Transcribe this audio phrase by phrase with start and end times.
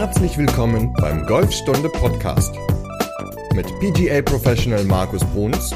[0.00, 2.54] Herzlich willkommen beim Golfstunde Podcast
[3.52, 5.74] mit PGA Professional Markus Bruns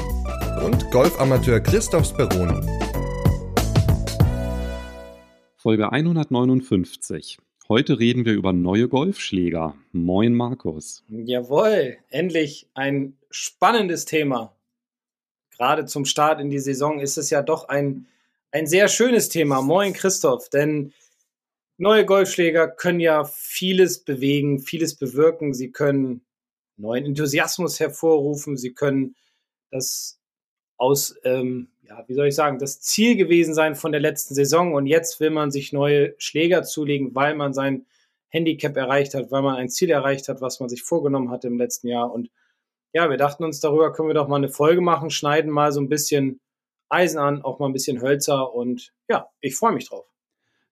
[0.65, 2.65] und Golfamateur Christoph Speroni.
[5.57, 7.37] Folge 159.
[7.67, 9.75] Heute reden wir über neue Golfschläger.
[9.91, 11.03] Moin Markus.
[11.09, 14.55] Jawohl, endlich ein spannendes Thema.
[15.57, 18.05] Gerade zum Start in die Saison ist es ja doch ein,
[18.53, 19.61] ein sehr schönes Thema.
[19.61, 20.93] Moin Christoph, denn
[21.77, 25.53] Neue Golfschläger können ja vieles bewegen, vieles bewirken.
[25.53, 26.23] Sie können
[26.77, 28.57] neuen Enthusiasmus hervorrufen.
[28.57, 29.15] Sie können
[29.71, 30.19] das
[30.77, 34.73] aus, ähm, ja, wie soll ich sagen, das Ziel gewesen sein von der letzten Saison.
[34.75, 37.87] Und jetzt will man sich neue Schläger zulegen, weil man sein
[38.29, 41.57] Handicap erreicht hat, weil man ein Ziel erreicht hat, was man sich vorgenommen hatte im
[41.57, 42.11] letzten Jahr.
[42.11, 42.29] Und
[42.93, 45.81] ja, wir dachten uns, darüber können wir doch mal eine Folge machen, schneiden mal so
[45.81, 46.39] ein bisschen
[46.89, 48.53] Eisen an, auch mal ein bisschen Hölzer.
[48.53, 50.12] Und ja, ich freue mich drauf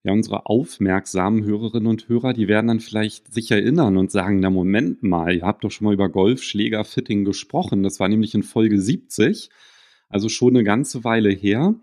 [0.03, 4.49] ja, unsere aufmerksamen Hörerinnen und Hörer, die werden dann vielleicht sich erinnern und sagen, na
[4.49, 7.83] Moment mal, ihr habt doch schon mal über Golfschlägerfitting gesprochen.
[7.83, 9.49] Das war nämlich in Folge 70,
[10.09, 11.75] also schon eine ganze Weile her.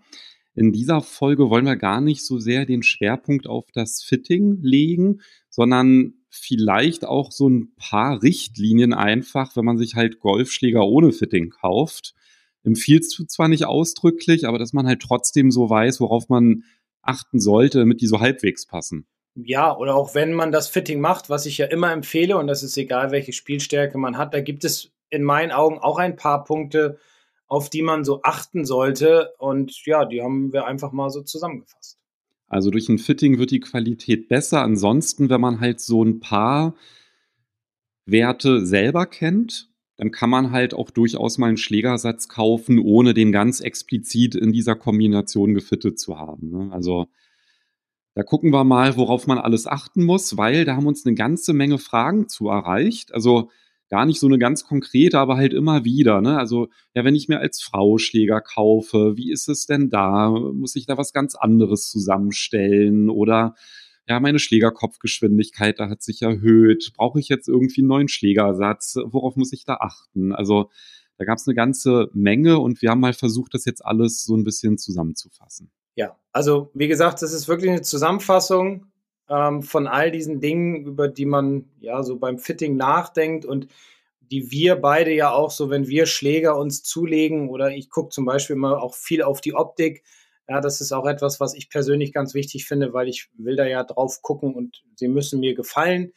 [0.53, 5.21] In dieser Folge wollen wir gar nicht so sehr den Schwerpunkt auf das Fitting legen,
[5.49, 11.51] sondern vielleicht auch so ein paar Richtlinien einfach, wenn man sich halt Golfschläger ohne Fitting
[11.51, 12.13] kauft.
[12.63, 16.63] Empfiehlst du zwar nicht ausdrücklich, aber dass man halt trotzdem so weiß, worauf man
[17.01, 19.07] achten sollte, damit die so halbwegs passen.
[19.35, 22.63] Ja, oder auch wenn man das Fitting macht, was ich ja immer empfehle, und das
[22.63, 26.43] ist egal, welche Spielstärke man hat, da gibt es in meinen Augen auch ein paar
[26.43, 26.97] Punkte,
[27.47, 29.33] auf die man so achten sollte.
[29.39, 31.97] Und ja, die haben wir einfach mal so zusammengefasst.
[32.47, 34.61] Also durch ein Fitting wird die Qualität besser.
[34.61, 36.75] Ansonsten, wenn man halt so ein paar
[38.05, 43.33] Werte selber kennt, dann kann man halt auch durchaus mal einen Schlägersatz kaufen, ohne den
[43.33, 46.51] ganz explizit in dieser Kombination gefittet zu haben.
[46.51, 46.71] Ne?
[46.71, 47.07] Also
[48.15, 51.51] da gucken wir mal, worauf man alles achten muss, weil da haben uns eine ganze
[51.51, 53.13] Menge Fragen zu erreicht.
[53.13, 53.49] Also
[53.89, 56.21] gar nicht so eine ganz konkrete, aber halt immer wieder.
[56.21, 56.37] Ne?
[56.37, 60.29] Also ja, wenn ich mir als Frau Schläger kaufe, wie ist es denn da?
[60.29, 63.09] Muss ich da was ganz anderes zusammenstellen?
[63.09, 63.53] Oder
[64.09, 66.93] ja, meine Schlägerkopfgeschwindigkeit, da hat sich erhöht.
[66.97, 68.97] Brauche ich jetzt irgendwie einen neuen Schlägersatz?
[69.05, 70.33] Worauf muss ich da achten?
[70.33, 70.71] Also
[71.17, 74.35] da gab es eine ganze Menge und wir haben mal versucht, das jetzt alles so
[74.35, 75.69] ein bisschen zusammenzufassen.
[75.95, 78.87] Ja, also wie gesagt, das ist wirklich eine Zusammenfassung
[79.29, 83.67] ähm, von all diesen Dingen, über die man ja so beim Fitting nachdenkt und
[84.31, 88.25] die wir beide ja auch so, wenn wir Schläger uns zulegen oder ich gucke zum
[88.25, 90.03] Beispiel immer auch viel auf die Optik,
[90.49, 93.65] ja, das ist auch etwas, was ich persönlich ganz wichtig finde, weil ich will da
[93.67, 96.11] ja drauf gucken und sie müssen mir gefallen.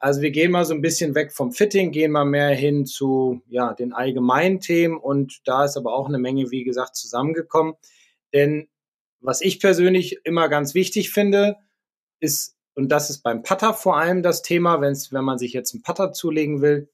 [0.00, 3.40] Also wir gehen mal so ein bisschen weg vom Fitting, gehen mal mehr hin zu
[3.48, 7.74] ja, den allgemeinen Themen und da ist aber auch eine Menge, wie gesagt, zusammengekommen.
[8.32, 8.68] Denn
[9.20, 11.56] was ich persönlich immer ganz wichtig finde,
[12.18, 15.72] ist, und das ist beim Putter vor allem das Thema, wenn's, wenn man sich jetzt
[15.72, 16.90] einen Putter zulegen will,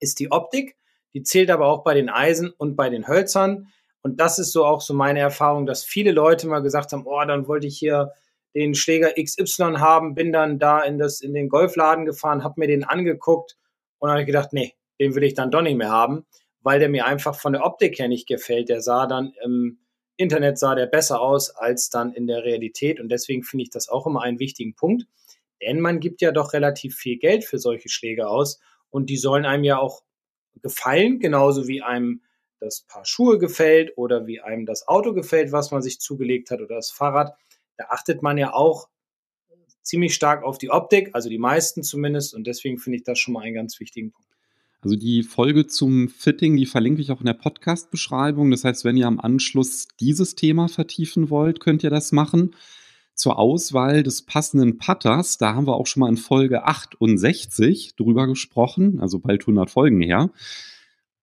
[0.00, 0.76] ist die Optik.
[1.14, 3.68] Die zählt aber auch bei den Eisen und bei den Hölzern.
[4.08, 7.22] Und das ist so auch so meine Erfahrung, dass viele Leute mal gesagt haben, oh,
[7.26, 8.12] dann wollte ich hier
[8.54, 12.68] den Schläger XY haben, bin dann da in, das, in den Golfladen gefahren, habe mir
[12.68, 13.58] den angeguckt
[13.98, 16.24] und habe gedacht, nee, den will ich dann doch nicht mehr haben,
[16.62, 18.70] weil der mir einfach von der Optik her nicht gefällt.
[18.70, 19.78] Der sah dann im
[20.16, 23.90] Internet sah der besser aus als dann in der Realität und deswegen finde ich das
[23.90, 25.04] auch immer einen wichtigen Punkt,
[25.60, 28.58] denn man gibt ja doch relativ viel Geld für solche Schläger aus
[28.88, 30.02] und die sollen einem ja auch
[30.62, 32.22] gefallen, genauso wie einem
[32.60, 36.60] das Paar Schuhe gefällt oder wie einem das Auto gefällt, was man sich zugelegt hat
[36.60, 37.36] oder das Fahrrad,
[37.76, 38.88] da achtet man ja auch
[39.82, 42.34] ziemlich stark auf die Optik, also die meisten zumindest.
[42.34, 44.28] Und deswegen finde ich das schon mal einen ganz wichtigen Punkt.
[44.80, 48.50] Also die Folge zum Fitting, die verlinke ich auch in der Podcast-Beschreibung.
[48.50, 52.54] Das heißt, wenn ihr am Anschluss dieses Thema vertiefen wollt, könnt ihr das machen.
[53.14, 58.28] Zur Auswahl des passenden Putters, da haben wir auch schon mal in Folge 68 drüber
[58.28, 60.30] gesprochen, also bald 100 Folgen her.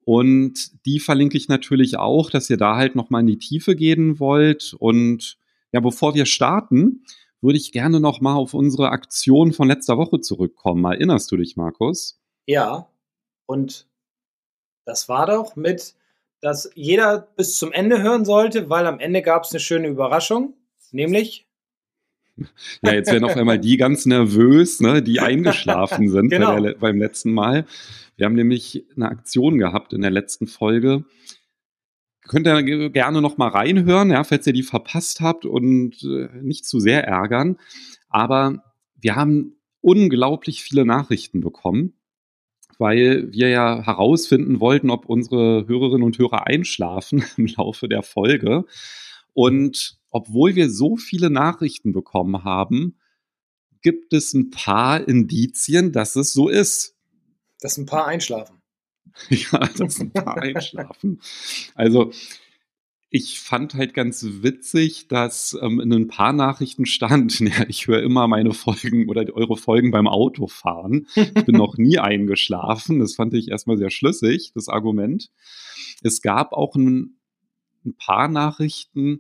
[0.06, 4.20] Und die verlinke ich natürlich auch, dass ihr da halt nochmal in die Tiefe gehen
[4.20, 4.76] wollt.
[4.78, 5.38] Und
[5.72, 7.04] ja, bevor wir starten,
[7.42, 10.86] würde ich gerne nochmal auf unsere Aktion von letzter Woche zurückkommen.
[10.86, 12.20] Erinnerst du dich, Markus?
[12.46, 12.88] Ja,
[13.48, 13.88] und
[14.86, 15.96] das war doch mit,
[16.42, 20.54] dass jeder bis zum Ende hören sollte, weil am Ende gab es eine schöne Überraschung,
[20.92, 21.45] nämlich
[22.82, 26.60] ja, jetzt werden auf einmal die ganz nervös, ne, die eingeschlafen sind genau.
[26.60, 27.66] der, beim letzten Mal.
[28.18, 31.06] Wir haben nämlich eine Aktion gehabt in der letzten Folge.
[32.28, 36.66] Könnt ihr gerne noch mal reinhören, ja, falls ihr die verpasst habt und äh, nicht
[36.66, 37.58] zu sehr ärgern.
[38.10, 38.64] Aber
[38.96, 41.94] wir haben unglaublich viele Nachrichten bekommen,
[42.80, 48.66] weil wir ja herausfinden wollten, ob unsere Hörerinnen und Hörer einschlafen im Laufe der Folge.
[49.34, 52.96] Und obwohl wir so viele Nachrichten bekommen haben,
[53.82, 56.96] gibt es ein paar Indizien, dass es so ist.
[57.60, 58.62] Dass ein paar einschlafen.
[59.30, 61.20] ja, dass ein paar einschlafen.
[61.74, 62.14] Also
[63.10, 68.02] ich fand halt ganz witzig, dass ähm, in ein paar Nachrichten stand, ja, ich höre
[68.02, 71.08] immer meine Folgen oder eure Folgen beim Autofahren.
[71.16, 73.00] Ich bin noch nie eingeschlafen.
[73.00, 75.30] Das fand ich erstmal sehr schlüssig, das Argument.
[76.04, 77.18] Es gab auch ein,
[77.86, 79.20] ein paar Nachrichten,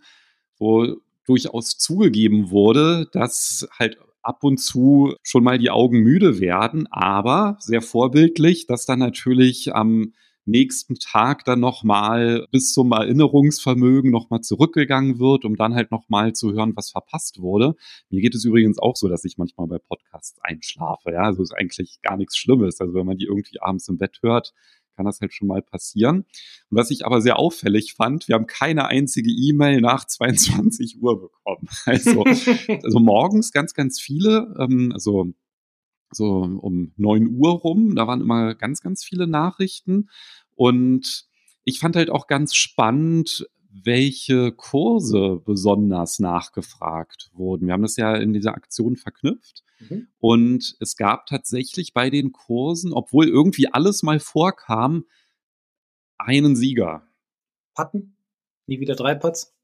[0.57, 6.87] wo durchaus zugegeben wurde, dass halt ab und zu schon mal die Augen müde werden,
[6.91, 10.13] aber sehr vorbildlich, dass dann natürlich am
[10.45, 16.53] nächsten Tag dann nochmal bis zum Erinnerungsvermögen nochmal zurückgegangen wird, um dann halt nochmal zu
[16.53, 17.75] hören, was verpasst wurde.
[18.09, 21.11] Mir geht es übrigens auch so, dass ich manchmal bei Podcasts einschlafe.
[21.11, 22.79] Ja, also ist eigentlich gar nichts Schlimmes.
[22.79, 24.53] Also wenn man die irgendwie abends im Bett hört,
[24.95, 26.19] kann das halt schon mal passieren.
[26.69, 31.21] Und was ich aber sehr auffällig fand, wir haben keine einzige E-Mail nach 22 Uhr
[31.21, 31.67] bekommen.
[31.85, 35.33] Also, also morgens ganz, ganz viele, ähm, also
[36.11, 40.09] so um 9 Uhr rum, da waren immer ganz, ganz viele Nachrichten.
[40.55, 41.25] Und
[41.63, 43.47] ich fand halt auch ganz spannend,
[43.83, 47.67] welche Kurse besonders nachgefragt wurden.
[47.67, 49.63] Wir haben das ja in dieser Aktion verknüpft.
[49.79, 50.07] Mhm.
[50.19, 55.05] Und es gab tatsächlich bei den Kursen, obwohl irgendwie alles mal vorkam,
[56.17, 57.07] einen Sieger.
[57.73, 58.15] Patten?
[58.67, 59.51] Nie wieder drei Putts?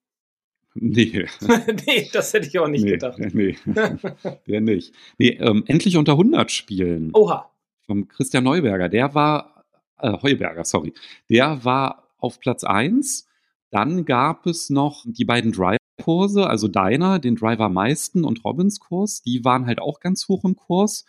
[0.74, 1.26] Nee.
[1.86, 3.20] nee, das hätte ich auch nicht nee, gedacht.
[3.20, 3.58] Nee,
[4.48, 4.94] der nicht.
[5.18, 7.12] Nee, ähm, endlich unter 100 spielen.
[7.14, 7.52] Oha.
[7.86, 8.88] Vom Christian Neuberger.
[8.88, 9.66] Der war,
[10.00, 10.94] äh, Heuberger, sorry.
[11.30, 13.28] Der war auf Platz 1.
[13.72, 19.22] Dann gab es noch die beiden Drive-Kurse, also deiner, den Driver meisten und Robbins Kurs.
[19.22, 21.06] Die waren halt auch ganz hoch im Kurs.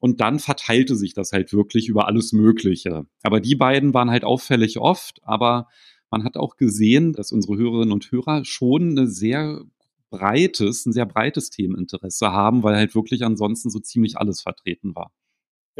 [0.00, 3.06] Und dann verteilte sich das halt wirklich über alles Mögliche.
[3.22, 5.68] Aber die beiden waren halt auffällig oft, aber
[6.10, 9.62] man hat auch gesehen, dass unsere Hörerinnen und Hörer schon ein sehr
[10.10, 15.12] breites, ein sehr breites Themeninteresse haben, weil halt wirklich ansonsten so ziemlich alles vertreten war.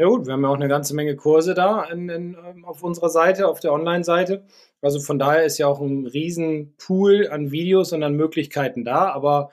[0.01, 2.81] Ja gut, wir haben ja auch eine ganze Menge Kurse da in, in, ähm, auf
[2.81, 4.47] unserer Seite, auf der Online-Seite.
[4.81, 9.11] Also von daher ist ja auch ein riesen Pool an Videos und an Möglichkeiten da.
[9.11, 9.51] Aber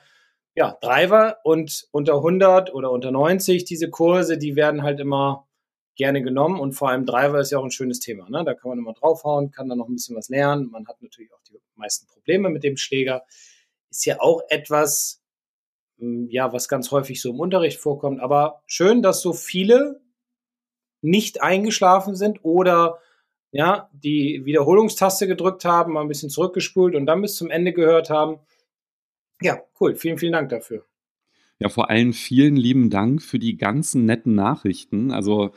[0.55, 5.47] ja, Driver und unter 100 oder unter 90, diese Kurse, die werden halt immer
[5.95, 8.27] gerne genommen und vor allem Driver ist ja auch ein schönes Thema.
[8.27, 8.43] Ne?
[8.43, 10.71] Da kann man immer draufhauen, kann dann noch ein bisschen was lernen.
[10.71, 13.23] Man hat natürlich auch die meisten Probleme mit dem Schläger.
[13.91, 15.21] Ist ja auch etwas,
[15.99, 18.19] hm, ja, was ganz häufig so im Unterricht vorkommt.
[18.19, 20.01] Aber schön, dass so viele
[21.01, 22.99] nicht eingeschlafen sind oder
[23.51, 28.09] ja, die Wiederholungstaste gedrückt haben, mal ein bisschen zurückgespult und dann bis zum Ende gehört
[28.09, 28.39] haben.
[29.41, 29.95] Ja, cool.
[29.95, 30.85] Vielen, vielen Dank dafür.
[31.57, 35.11] Ja, vor allem vielen lieben Dank für die ganzen netten Nachrichten.
[35.11, 35.51] Also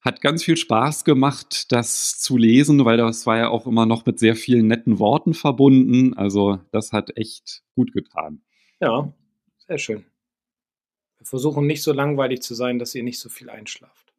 [0.00, 4.06] hat ganz viel Spaß gemacht, das zu lesen, weil das war ja auch immer noch
[4.06, 6.14] mit sehr vielen netten Worten verbunden.
[6.14, 8.42] Also das hat echt gut getan.
[8.80, 9.12] Ja,
[9.58, 10.06] sehr schön.
[11.18, 14.09] Wir versuchen nicht so langweilig zu sein, dass ihr nicht so viel einschlaft.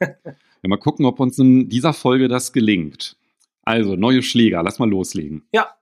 [0.00, 3.16] Ja, mal gucken, ob uns in dieser Folge das gelingt.
[3.62, 5.44] Also, neue Schläger, lass mal loslegen.
[5.52, 5.74] Ja.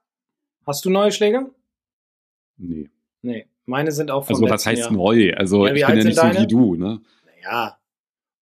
[0.65, 1.49] Hast du neue Schläger?
[2.57, 2.89] Nee.
[3.21, 4.91] Nee, meine sind auch von Also, was heißt Jahr.
[4.91, 5.33] neu?
[5.33, 6.33] Also, ja, ich bin ja nicht deine?
[6.33, 7.01] so wie du, ne?
[7.25, 7.79] Naja,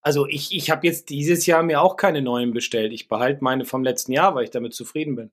[0.07, 2.93] also ich, ich habe jetzt dieses Jahr mir auch keine neuen bestellt.
[2.93, 5.31] Ich behalte meine vom letzten Jahr, weil ich damit zufrieden bin.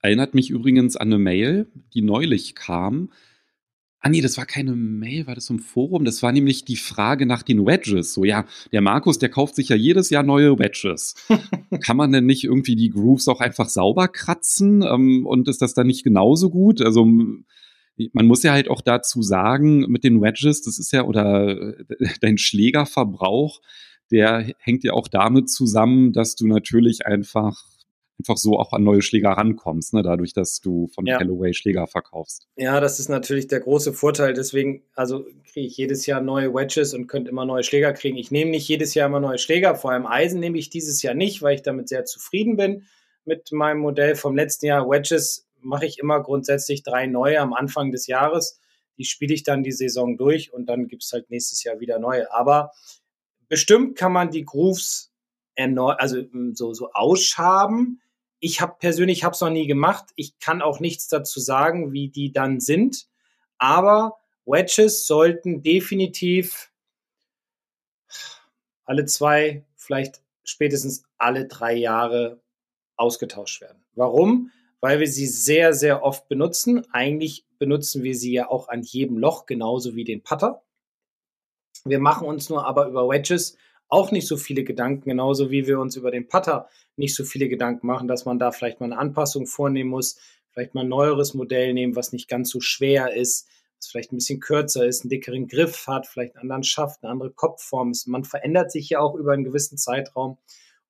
[0.00, 3.10] Erinnert mich übrigens an eine Mail, die neulich kam.
[4.06, 6.04] Ah nee, das war keine Mail, war das im Forum?
[6.04, 8.14] Das war nämlich die Frage nach den Wedges.
[8.14, 11.16] So, ja, der Markus, der kauft sich ja jedes Jahr neue Wedges.
[11.80, 14.82] Kann man denn nicht irgendwie die Grooves auch einfach sauber kratzen?
[14.82, 16.82] Ähm, und ist das dann nicht genauso gut?
[16.82, 21.74] Also man muss ja halt auch dazu sagen, mit den Wedges, das ist ja, oder
[21.76, 21.84] äh,
[22.20, 23.60] dein Schlägerverbrauch,
[24.12, 27.64] der hängt ja auch damit zusammen, dass du natürlich einfach
[28.18, 30.02] einfach so auch an neue Schläger rankommst, ne?
[30.02, 31.18] dadurch, dass du von ja.
[31.18, 32.48] Callaway Schläger verkaufst.
[32.56, 34.32] Ja, das ist natürlich der große Vorteil.
[34.32, 38.16] Deswegen, also kriege ich jedes Jahr neue Wedges und könnte immer neue Schläger kriegen.
[38.16, 41.14] Ich nehme nicht jedes Jahr immer neue Schläger, vor allem Eisen nehme ich dieses Jahr
[41.14, 42.84] nicht, weil ich damit sehr zufrieden bin
[43.24, 44.88] mit meinem Modell vom letzten Jahr.
[44.88, 48.60] Wedges mache ich immer grundsätzlich drei neue am Anfang des Jahres.
[48.98, 51.98] Die spiele ich dann die Saison durch und dann gibt es halt nächstes Jahr wieder
[51.98, 52.32] neue.
[52.32, 52.72] Aber
[53.48, 55.12] bestimmt kann man die Grooves
[55.54, 58.00] erneut, also hm, so, so ausschaben.
[58.40, 60.06] Ich habe persönlich habe es noch nie gemacht.
[60.16, 63.08] Ich kann auch nichts dazu sagen, wie die dann sind.
[63.58, 66.70] Aber Wedges sollten definitiv
[68.84, 72.40] alle zwei, vielleicht spätestens alle drei Jahre
[72.96, 73.84] ausgetauscht werden.
[73.94, 74.52] Warum?
[74.80, 76.86] Weil wir sie sehr, sehr oft benutzen.
[76.92, 80.62] Eigentlich benutzen wir sie ja auch an jedem Loch, genauso wie den Putter.
[81.84, 83.56] Wir machen uns nur aber über Wedges
[83.88, 87.48] auch nicht so viele Gedanken, genauso wie wir uns über den Putter nicht so viele
[87.48, 90.18] Gedanken machen, dass man da vielleicht mal eine Anpassung vornehmen muss,
[90.50, 94.16] vielleicht mal ein neueres Modell nehmen, was nicht ganz so schwer ist, das vielleicht ein
[94.16, 98.08] bisschen kürzer ist, einen dickeren Griff hat, vielleicht einen anderen Schaft, eine andere Kopfform ist.
[98.08, 100.38] Man verändert sich ja auch über einen gewissen Zeitraum.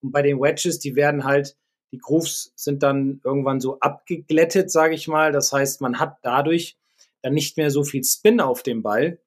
[0.00, 1.56] Und bei den Wedges, die werden halt,
[1.92, 5.32] die Grooves sind dann irgendwann so abgeglättet, sage ich mal.
[5.32, 6.76] Das heißt, man hat dadurch
[7.22, 9.18] dann nicht mehr so viel Spin auf dem Ball.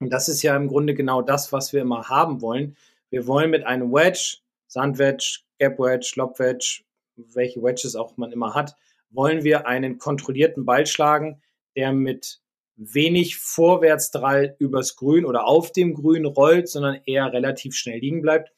[0.00, 2.76] Und das ist ja im Grunde genau das, was wir immer haben wollen.
[3.10, 6.82] Wir wollen mit einem Wedge, Sandwedge, Gap Wedge, Lob Wedge,
[7.16, 8.76] welche Wedges auch man immer hat,
[9.10, 11.42] wollen wir einen kontrollierten Ball schlagen,
[11.76, 12.40] der mit
[12.76, 18.52] wenig Vorwärtsdrall übers Grün oder auf dem Grün rollt, sondern eher relativ schnell liegen bleibt.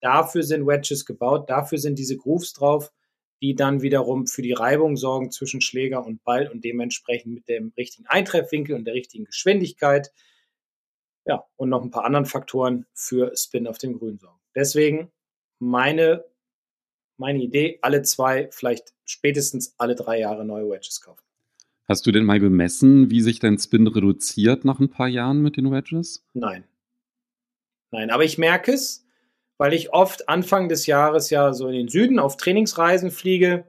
[0.00, 2.92] Dafür sind Wedges gebaut, dafür sind diese Grooves drauf,
[3.40, 7.72] die dann wiederum für die Reibung sorgen zwischen Schläger und Ball und dementsprechend mit dem
[7.76, 10.12] richtigen Eintreffwinkel und der richtigen Geschwindigkeit.
[11.28, 14.40] Ja, und noch ein paar anderen Faktoren für Spin auf dem Grün sorgen.
[14.54, 15.12] Deswegen
[15.58, 16.24] meine,
[17.18, 21.22] meine Idee, alle zwei, vielleicht spätestens alle drei Jahre neue Wedges kaufen.
[21.86, 25.58] Hast du denn mal gemessen, wie sich dein Spin reduziert nach ein paar Jahren mit
[25.58, 26.24] den Wedges?
[26.32, 26.64] Nein.
[27.90, 29.06] Nein, aber ich merke es,
[29.58, 33.66] weil ich oft Anfang des Jahres ja so in den Süden auf Trainingsreisen fliege.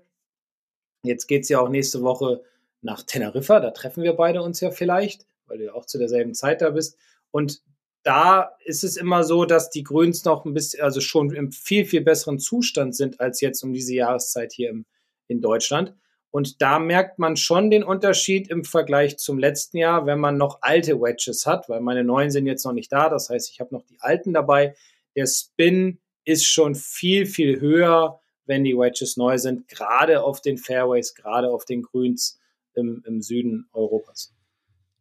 [1.04, 2.42] Jetzt geht es ja auch nächste Woche
[2.82, 6.34] nach Teneriffa, da treffen wir beide uns ja vielleicht, weil du ja auch zu derselben
[6.34, 6.98] Zeit da bist.
[7.32, 7.62] Und
[8.04, 11.86] da ist es immer so, dass die Grüns noch ein bisschen, also schon im viel,
[11.86, 14.86] viel besseren Zustand sind als jetzt um diese Jahreszeit hier im,
[15.28, 15.94] in Deutschland.
[16.32, 20.60] Und da merkt man schon den Unterschied im Vergleich zum letzten Jahr, wenn man noch
[20.62, 23.10] alte Wedges hat, weil meine neuen sind jetzt noch nicht da.
[23.10, 24.76] Das heißt, ich habe noch die alten dabei.
[25.16, 30.58] Der Spin ist schon viel, viel höher, wenn die Wedges neu sind, gerade auf den
[30.58, 32.40] Fairways, gerade auf den Grüns
[32.76, 34.34] im, im Süden Europas.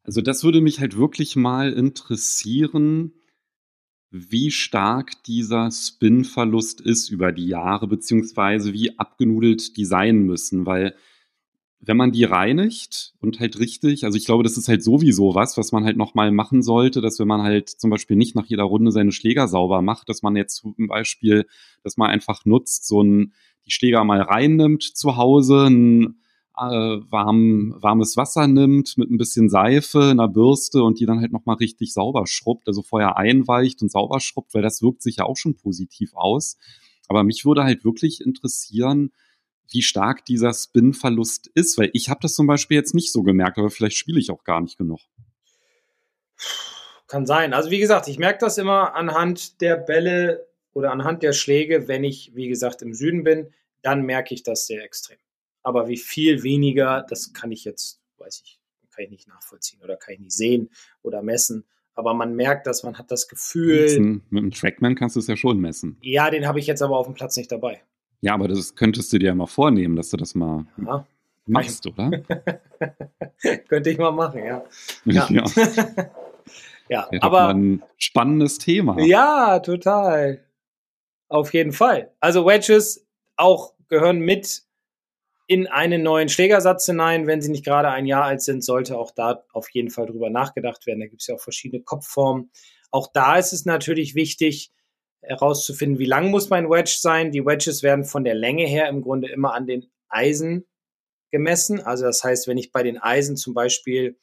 [0.08, 3.12] Also das würde mich halt wirklich mal interessieren,
[4.10, 10.94] wie stark dieser Spin-Verlust ist über die Jahre, beziehungsweise wie abgenudelt die sein müssen, weil
[11.80, 15.58] wenn man die reinigt und halt richtig, also ich glaube, das ist halt sowieso was,
[15.58, 18.64] was man halt nochmal machen sollte, dass wenn man halt zum Beispiel nicht nach jeder
[18.64, 21.44] Runde seine Schläger sauber macht, dass man jetzt zum Beispiel,
[21.82, 23.34] dass man einfach nutzt, so ein,
[23.66, 26.22] die Schläger mal reinnimmt zu Hause, ein
[26.58, 31.56] warm, warmes Wasser nimmt mit ein bisschen Seife, einer Bürste und die dann halt nochmal
[31.56, 35.36] richtig sauber schrubbt, also vorher einweicht und sauber schrubbt, weil das wirkt sich ja auch
[35.36, 36.58] schon positiv aus.
[37.08, 39.12] Aber mich würde halt wirklich interessieren,
[39.70, 43.58] wie stark dieser Spin-Verlust ist, weil ich habe das zum Beispiel jetzt nicht so gemerkt,
[43.58, 45.00] aber vielleicht spiele ich auch gar nicht genug.
[47.06, 47.54] Kann sein.
[47.54, 52.04] Also wie gesagt, ich merke das immer anhand der Bälle oder anhand der Schläge, wenn
[52.04, 55.18] ich, wie gesagt, im Süden bin, dann merke ich das sehr extrem.
[55.68, 58.58] Aber wie viel weniger, das kann ich jetzt, weiß ich,
[58.88, 60.70] kann ich nicht nachvollziehen oder kann ich nicht sehen
[61.02, 61.66] oder messen.
[61.94, 64.22] Aber man merkt, dass man hat das Gefühl.
[64.30, 65.98] Mit einem Trackman kannst du es ja schon messen.
[66.00, 67.82] Ja, den habe ich jetzt aber auf dem Platz nicht dabei.
[68.22, 71.06] Ja, aber das könntest du dir ja mal vornehmen, dass du das mal ja.
[71.44, 72.10] machst, oder?
[73.68, 74.64] Könnte ich mal machen, ja.
[75.04, 75.44] Ja, ja.
[76.88, 78.98] ja aber ein spannendes Thema.
[79.00, 80.40] Ja, total.
[81.28, 82.10] Auf jeden Fall.
[82.20, 83.06] Also Wedges
[83.36, 84.62] auch gehören mit
[85.48, 87.26] in einen neuen Schlägersatz hinein.
[87.26, 90.30] Wenn sie nicht gerade ein Jahr alt sind, sollte auch da auf jeden Fall drüber
[90.30, 91.00] nachgedacht werden.
[91.00, 92.50] Da gibt es ja auch verschiedene Kopfformen.
[92.92, 94.70] Auch da ist es natürlich wichtig,
[95.20, 97.32] herauszufinden, wie lang muss mein Wedge sein.
[97.32, 100.64] Die Wedges werden von der Länge her im Grunde immer an den Eisen
[101.32, 101.80] gemessen.
[101.80, 104.18] Also das heißt, wenn ich bei den Eisen zum Beispiel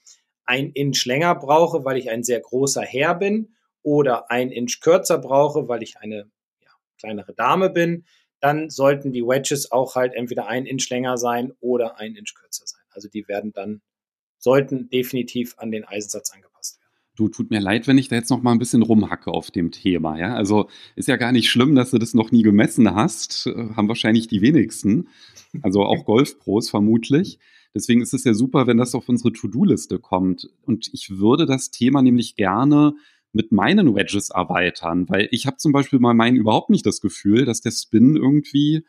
[0.45, 3.55] ein Inch länger brauche, weil ich ein sehr großer Herr bin,
[3.85, 8.05] oder ein Inch kürzer brauche, weil ich eine ja, kleinere Dame bin,
[8.45, 12.67] dann sollten die Wedges auch halt entweder ein Inch länger sein oder ein Inch kürzer
[12.67, 12.83] sein.
[12.91, 13.81] Also die werden dann,
[14.37, 16.79] sollten definitiv an den Eisensatz angepasst
[17.15, 19.71] Du, tut mir leid, wenn ich da jetzt noch mal ein bisschen rumhacke auf dem
[19.71, 20.19] Thema.
[20.19, 20.35] Ja?
[20.35, 23.47] Also ist ja gar nicht schlimm, dass du das noch nie gemessen hast.
[23.47, 25.07] Äh, haben wahrscheinlich die wenigsten.
[25.63, 27.39] Also auch Golfpros vermutlich.
[27.73, 30.49] Deswegen ist es ja super, wenn das auf unsere To-Do-Liste kommt.
[30.65, 32.93] Und ich würde das Thema nämlich gerne
[33.35, 37.45] mit meinen Wedges erweitern, weil ich habe zum Beispiel bei meinen überhaupt nicht das Gefühl,
[37.45, 38.85] dass der Spin irgendwie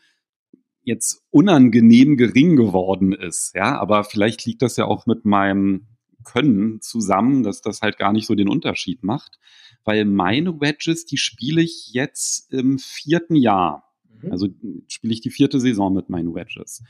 [0.82, 3.54] jetzt unangenehm gering geworden ist.
[3.56, 5.88] Ja, aber vielleicht liegt das ja auch mit meinem
[6.24, 9.38] können zusammen, dass das halt gar nicht so den Unterschied macht.
[9.84, 13.92] Weil meine Wedges, die spiele ich jetzt im vierten Jahr.
[14.22, 14.30] Mhm.
[14.30, 14.48] Also
[14.86, 16.84] spiele ich die vierte Saison mit meinen Wedges.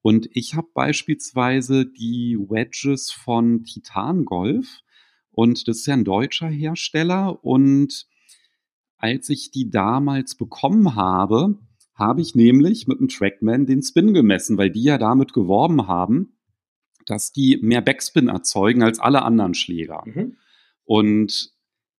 [0.00, 4.80] Und ich habe beispielsweise die Wedges von Titan Golf.
[5.32, 7.44] Und das ist ja ein deutscher Hersteller.
[7.44, 8.06] Und
[8.98, 11.58] als ich die damals bekommen habe,
[11.94, 16.36] habe ich nämlich mit dem Trackman den Spin gemessen, weil die ja damit geworben haben,
[17.06, 20.04] dass die mehr Backspin erzeugen als alle anderen Schläger.
[20.06, 20.36] Mhm.
[20.84, 21.52] Und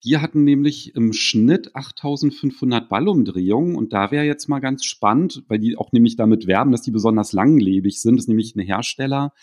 [0.04, 5.60] die hatten nämlich im Schnitt 8500 Ballumdrehungen und da wäre jetzt mal ganz spannend, weil
[5.60, 8.18] die auch nämlich damit werben, dass die besonders langlebig sind.
[8.18, 9.34] Das ist nämlich ein Hersteller,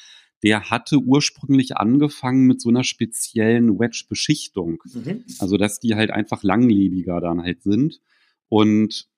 [0.43, 4.83] der hatte ursprünglich angefangen mit so einer speziellen Wedge-Beschichtung.
[4.93, 5.25] Mhm.
[5.39, 8.01] Also, dass die halt einfach langlebiger dann halt sind.
[8.49, 9.09] Und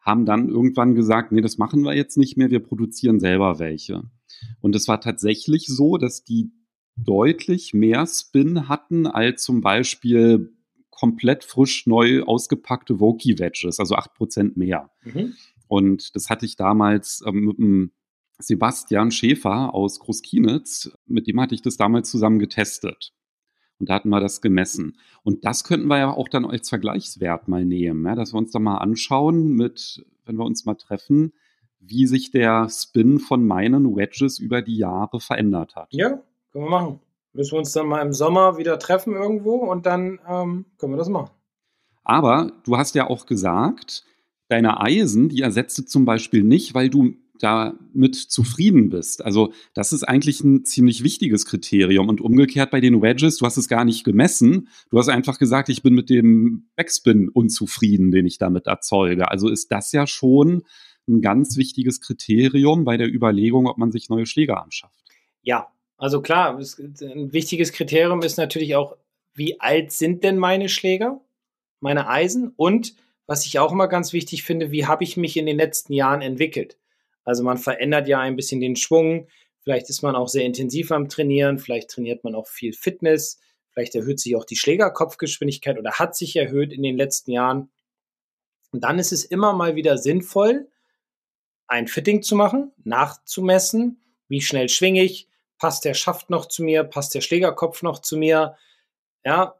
[0.00, 4.02] haben dann irgendwann gesagt, nee, das machen wir jetzt nicht mehr, wir produzieren selber welche.
[4.60, 6.50] Und es war tatsächlich so, dass die
[6.96, 10.52] deutlich mehr Spin hatten als zum Beispiel
[10.90, 14.90] komplett frisch neu ausgepackte Voki Wedges, also acht Prozent mehr.
[15.04, 15.34] Mhm.
[15.68, 17.92] Und das hatte ich damals ähm, mit dem
[18.40, 23.12] Sebastian Schäfer aus Großkienitz, mit dem hatte ich das damals zusammen getestet.
[23.78, 24.98] Und da hatten wir das gemessen.
[25.22, 28.52] Und das könnten wir ja auch dann als Vergleichswert mal nehmen, ja, dass wir uns
[28.52, 31.32] da mal anschauen mit, wenn wir uns mal treffen,
[31.78, 35.88] wie sich der Spin von meinen Wedges über die Jahre verändert hat.
[35.92, 36.20] Ja,
[36.52, 37.00] können wir machen.
[37.32, 40.98] Müssen wir uns dann mal im Sommer wieder treffen irgendwo und dann ähm, können wir
[40.98, 41.30] das machen.
[42.02, 44.04] Aber du hast ja auch gesagt,
[44.48, 49.24] deine Eisen, die ersetzt du zum Beispiel nicht, weil du damit zufrieden bist.
[49.24, 52.08] Also das ist eigentlich ein ziemlich wichtiges Kriterium.
[52.08, 54.68] Und umgekehrt bei den Wedges, du hast es gar nicht gemessen.
[54.90, 59.30] Du hast einfach gesagt, ich bin mit dem Backspin unzufrieden, den ich damit erzeuge.
[59.30, 60.62] Also ist das ja schon
[61.08, 64.94] ein ganz wichtiges Kriterium bei der Überlegung, ob man sich neue Schläger anschafft.
[65.42, 68.96] Ja, also klar, ein wichtiges Kriterium ist natürlich auch,
[69.34, 71.20] wie alt sind denn meine Schläger,
[71.80, 72.94] meine Eisen und
[73.26, 76.20] was ich auch immer ganz wichtig finde, wie habe ich mich in den letzten Jahren
[76.20, 76.78] entwickelt?
[77.24, 79.28] Also man verändert ja ein bisschen den Schwung.
[79.62, 81.58] Vielleicht ist man auch sehr intensiv am Trainieren.
[81.58, 83.38] Vielleicht trainiert man auch viel Fitness.
[83.72, 87.70] Vielleicht erhöht sich auch die Schlägerkopfgeschwindigkeit oder hat sich erhöht in den letzten Jahren.
[88.72, 90.68] Und dann ist es immer mal wieder sinnvoll,
[91.66, 96.84] ein Fitting zu machen, nachzumessen, wie schnell schwinge ich, passt der Schaft noch zu mir,
[96.84, 98.56] passt der Schlägerkopf noch zu mir.
[99.24, 99.54] Ja,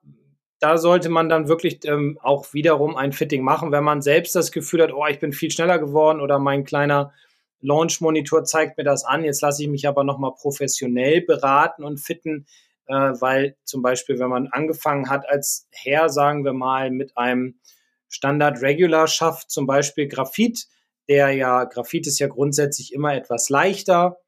[0.59, 4.52] da sollte man dann wirklich ähm, auch wiederum ein Fitting machen, wenn man selbst das
[4.52, 7.12] Gefühl hat, oh, ich bin viel schneller geworden oder mein kleiner
[7.61, 9.25] Launch-Monitor zeigt mir das an.
[9.25, 12.47] Jetzt lasse ich mich aber nochmal professionell beraten und fitten,
[12.87, 17.61] äh, weil zum Beispiel, wenn man angefangen hat als Herr, sagen wir mal, mit einem
[18.09, 20.67] Standard-Regular-Schaft, zum Beispiel Graphit,
[21.08, 24.19] der ja, Graphit ist ja grundsätzlich immer etwas leichter.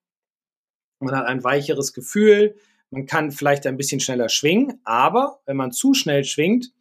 [1.01, 2.57] Man hat ein weicheres Gefühl.
[2.91, 6.73] Man kann vielleicht ein bisschen schneller schwingen, aber wenn man zu schnell schwingt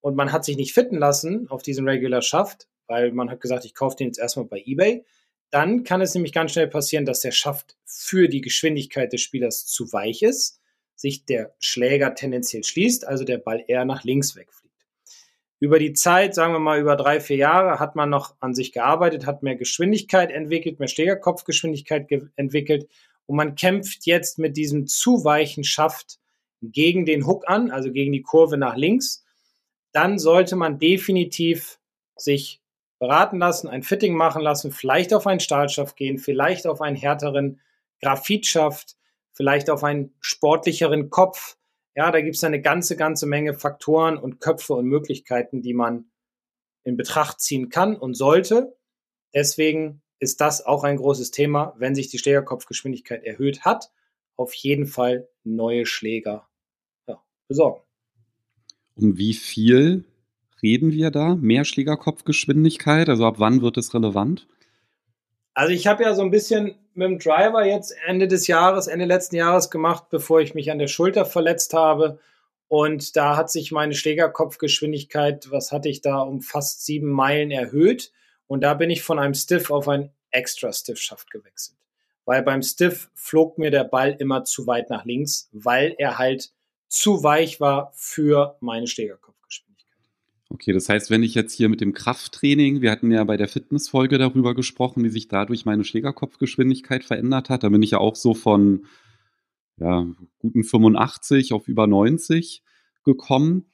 [0.00, 3.64] und man hat sich nicht fitten lassen auf diesen Regular Schaft, weil man hat gesagt,
[3.64, 5.04] ich kaufe den jetzt erstmal bei eBay,
[5.50, 9.66] dann kann es nämlich ganz schnell passieren, dass der Schaft für die Geschwindigkeit des Spielers
[9.66, 10.60] zu weich ist,
[10.94, 14.74] sich der Schläger tendenziell schließt, also der Ball eher nach links wegfliegt.
[15.60, 18.72] Über die Zeit, sagen wir mal über drei, vier Jahre, hat man noch an sich
[18.72, 22.88] gearbeitet, hat mehr Geschwindigkeit entwickelt, mehr Schlägerkopfgeschwindigkeit entwickelt
[23.26, 26.18] und man kämpft jetzt mit diesem zu weichen Schaft
[26.62, 29.24] gegen den Hook an, also gegen die Kurve nach links.
[29.92, 31.78] Dann sollte man definitiv
[32.16, 32.60] sich
[32.98, 37.60] beraten lassen, ein Fitting machen lassen, vielleicht auf einen Stahlschaft gehen, vielleicht auf einen härteren
[38.00, 38.96] Graphitschaft,
[39.32, 41.56] vielleicht auf einen sportlicheren Kopf.
[41.94, 46.10] Ja, da gibt es eine ganze, ganze Menge Faktoren und Köpfe und Möglichkeiten, die man
[46.84, 48.76] in Betracht ziehen kann und sollte.
[49.34, 53.92] Deswegen ist das auch ein großes Thema, wenn sich die Schlägerkopfgeschwindigkeit erhöht hat,
[54.36, 56.48] auf jeden Fall neue Schläger
[57.06, 57.82] ja, besorgen.
[58.96, 60.04] Um wie viel
[60.62, 61.36] reden wir da?
[61.36, 63.08] Mehrschlägerkopfgeschwindigkeit?
[63.08, 64.46] Also ab wann wird es relevant?
[65.54, 69.06] Also ich habe ja so ein bisschen mit dem Driver jetzt Ende des Jahres, Ende
[69.06, 72.20] letzten Jahres gemacht, bevor ich mich an der Schulter verletzt habe.
[72.68, 78.12] Und da hat sich meine Schlägerkopfgeschwindigkeit, was hatte ich da, um fast sieben Meilen erhöht.
[78.46, 81.78] Und da bin ich von einem Stiff auf ein extra Stiff-Schaft gewechselt.
[82.24, 86.52] Weil beim Stiff flog mir der Ball immer zu weit nach links, weil er halt
[86.88, 89.37] zu weich war für meine Schlägerkopf.
[90.50, 93.48] Okay, das heißt, wenn ich jetzt hier mit dem Krafttraining, wir hatten ja bei der
[93.48, 97.64] Fitnessfolge darüber gesprochen, wie sich dadurch meine Schlägerkopfgeschwindigkeit verändert hat.
[97.64, 98.86] Da bin ich ja auch so von
[99.76, 100.06] ja,
[100.38, 102.62] guten 85 auf über 90
[103.04, 103.66] gekommen.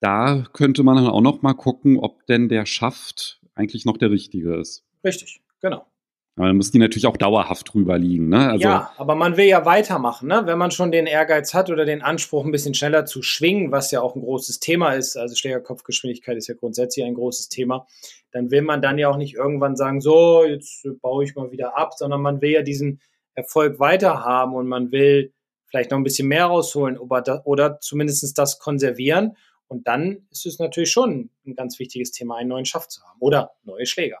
[0.00, 4.10] Da könnte man dann auch noch mal gucken, ob denn der Schaft eigentlich noch der
[4.10, 4.84] richtige ist.
[5.02, 5.86] Richtig, genau.
[6.36, 8.28] Aber dann muss die natürlich auch dauerhaft drüber liegen.
[8.28, 8.50] Ne?
[8.50, 10.28] Also ja, aber man will ja weitermachen.
[10.28, 10.42] Ne?
[10.44, 13.90] Wenn man schon den Ehrgeiz hat oder den Anspruch, ein bisschen schneller zu schwingen, was
[13.90, 17.86] ja auch ein großes Thema ist, also Schlägerkopfgeschwindigkeit ist ja grundsätzlich ein großes Thema,
[18.32, 21.78] dann will man dann ja auch nicht irgendwann sagen, so, jetzt baue ich mal wieder
[21.78, 23.00] ab, sondern man will ja diesen
[23.34, 25.32] Erfolg weiter haben und man will
[25.64, 29.36] vielleicht noch ein bisschen mehr rausholen oder, oder zumindest das konservieren.
[29.68, 33.18] Und dann ist es natürlich schon ein ganz wichtiges Thema, einen neuen Schaft zu haben
[33.20, 34.18] oder neue Schläger.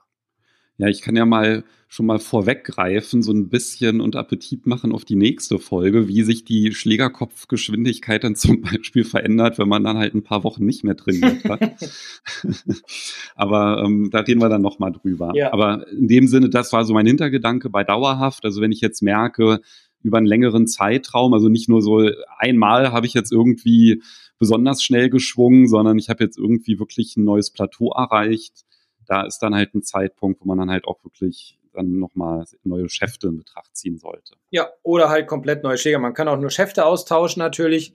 [0.78, 5.04] Ja, ich kann ja mal schon mal vorweggreifen, so ein bisschen und Appetit machen auf
[5.04, 10.14] die nächste Folge, wie sich die Schlägerkopfgeschwindigkeit dann zum Beispiel verändert, wenn man dann halt
[10.14, 11.60] ein paar Wochen nicht mehr trainiert hat.
[13.36, 15.32] Aber ähm, da reden wir dann nochmal drüber.
[15.34, 15.52] Ja.
[15.52, 18.44] Aber in dem Sinne, das war so mein Hintergedanke bei dauerhaft.
[18.44, 19.60] Also wenn ich jetzt merke,
[20.06, 21.34] über einen längeren Zeitraum.
[21.34, 22.08] Also nicht nur so
[22.38, 24.02] einmal habe ich jetzt irgendwie
[24.38, 28.65] besonders schnell geschwungen, sondern ich habe jetzt irgendwie wirklich ein neues Plateau erreicht.
[29.06, 32.88] Da ist dann halt ein Zeitpunkt, wo man dann halt auch wirklich dann nochmal neue
[32.88, 34.34] Schäfte in Betracht ziehen sollte.
[34.50, 35.98] Ja, oder halt komplett neue Schläger.
[35.98, 37.94] Man kann auch nur Schäfte austauschen natürlich.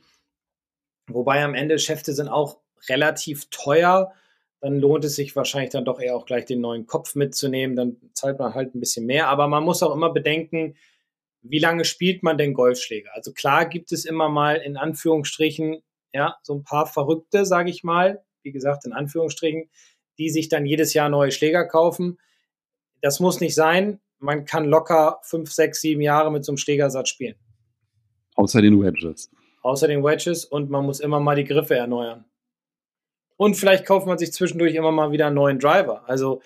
[1.07, 4.13] Wobei am Ende Schäfte sind auch relativ teuer.
[4.59, 7.75] Dann lohnt es sich wahrscheinlich dann doch eher auch gleich den neuen Kopf mitzunehmen.
[7.75, 9.27] Dann zahlt man halt ein bisschen mehr.
[9.27, 10.75] Aber man muss auch immer bedenken,
[11.41, 13.09] wie lange spielt man denn Golfschläger?
[13.13, 15.81] Also klar gibt es immer mal in Anführungsstrichen,
[16.13, 19.69] ja, so ein paar Verrückte, sage ich mal, wie gesagt, in Anführungsstrichen,
[20.21, 22.19] die sich dann jedes Jahr neue Schläger kaufen.
[23.01, 23.99] Das muss nicht sein.
[24.19, 27.35] Man kann locker fünf, sechs, sieben Jahre mit so einem Schlägersatz spielen.
[28.35, 29.31] Außer den Wedges.
[29.63, 32.25] Außer den Wedges und man muss immer mal die Griffe erneuern.
[33.35, 36.07] Und vielleicht kauft man sich zwischendurch immer mal wieder einen neuen Driver.
[36.07, 36.43] Also,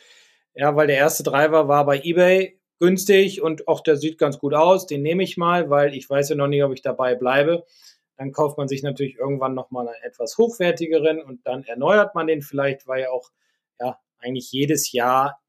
[0.53, 4.53] ja, weil der erste Driver war bei eBay günstig und auch der sieht ganz gut
[4.53, 4.87] aus.
[4.87, 7.65] Den nehme ich mal, weil ich weiß ja noch nicht, ob ich dabei bleibe.
[8.15, 12.41] Dann kauft man sich natürlich irgendwann nochmal einen etwas hochwertigeren und dann erneuert man den
[12.41, 13.31] vielleicht, weil ja auch
[14.25, 15.39] eigentlich jedes Jahr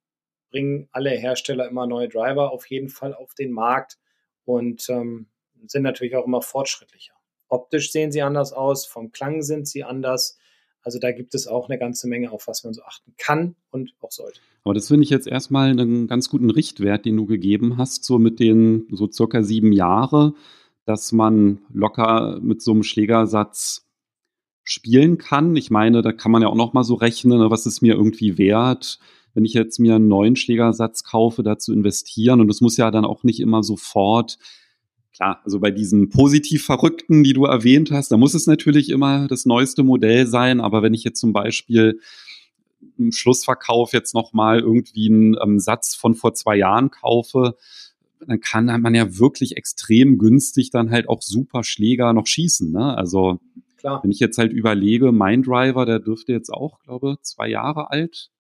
[0.51, 3.99] bringen alle Hersteller immer neue Driver auf jeden Fall auf den Markt
[4.45, 5.29] und ähm,
[5.67, 7.15] sind natürlich auch immer fortschrittlicher.
[7.49, 10.39] Optisch sehen sie anders aus, vom Klang sind sie anders.
[10.83, 13.95] Also da gibt es auch eine ganze Menge, auf was man so achten kann und
[14.01, 14.41] auch sollte.
[14.65, 18.19] Aber das finde ich jetzt erstmal einen ganz guten Richtwert, den du gegeben hast, so
[18.19, 20.35] mit den so circa sieben Jahre,
[20.85, 23.86] dass man locker mit so einem Schlägersatz
[24.67, 25.57] spielen kann.
[25.57, 27.95] Ich meine, da kann man ja auch noch mal so rechnen, ne, was ist mir
[27.95, 28.99] irgendwie wert,
[29.33, 32.41] wenn ich jetzt mir einen neuen Schlägersatz kaufe, da zu investieren.
[32.41, 34.39] Und das muss ja dann auch nicht immer sofort
[35.15, 39.29] klar, also bei diesen positiv Verrückten, die du erwähnt hast, da muss es natürlich immer
[39.29, 40.61] das neueste Modell sein.
[40.61, 42.01] Aber wenn ich jetzt zum Beispiel
[42.99, 47.57] im Schlussverkauf jetzt nochmal irgendwie einen ähm, Satz von vor zwei Jahren kaufe,
[48.27, 52.73] dann kann man ja wirklich extrem günstig dann halt auch super Schläger noch schießen.
[52.73, 52.97] Ne?
[52.97, 53.39] Also
[53.87, 54.03] Klar.
[54.03, 58.33] wenn ich jetzt halt überlege, mein Driver, der dürfte jetzt auch, glaube zwei Jahre alt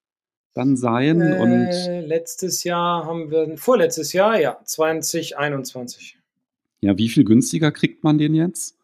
[0.54, 1.20] dann sein.
[1.20, 6.18] Äh, und letztes Jahr haben wir, vorletztes Jahr, ja, 2021.
[6.80, 8.76] Ja, wie viel günstiger kriegt man den jetzt?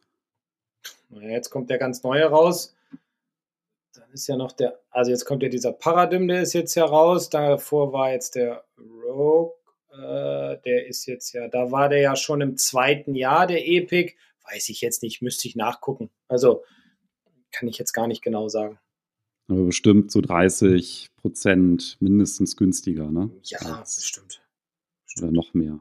[1.11, 2.77] Jetzt kommt der ganz neue raus.
[3.95, 6.85] Dann ist ja noch der, also jetzt kommt ja dieser Paradigm, der ist jetzt ja
[6.85, 7.29] raus.
[7.29, 9.55] Davor war jetzt der Rogue,
[9.91, 14.15] äh, der ist jetzt ja, da war der ja schon im zweiten Jahr, der Epic.
[14.51, 16.11] Weiß ich jetzt nicht, müsste ich nachgucken.
[16.29, 16.63] Also
[17.53, 18.79] kann ich jetzt gar nicht genau sagen.
[19.49, 23.31] Aber bestimmt so 30 Prozent mindestens günstiger, ne?
[23.45, 24.43] Ja, Als, bestimmt.
[25.19, 25.81] Oder noch mehr.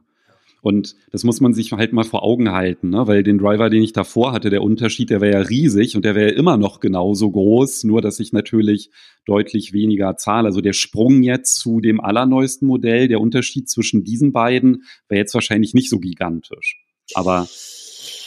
[0.62, 3.08] Und das muss man sich halt mal vor Augen halten, ne?
[3.08, 6.14] weil den Driver, den ich davor hatte, der Unterschied, der wäre ja riesig und der
[6.14, 8.90] wäre immer noch genauso groß, nur dass ich natürlich
[9.26, 10.46] deutlich weniger zahle.
[10.46, 15.34] Also der Sprung jetzt zu dem allerneuesten Modell, der Unterschied zwischen diesen beiden wäre jetzt
[15.34, 16.80] wahrscheinlich nicht so gigantisch.
[17.14, 17.48] Aber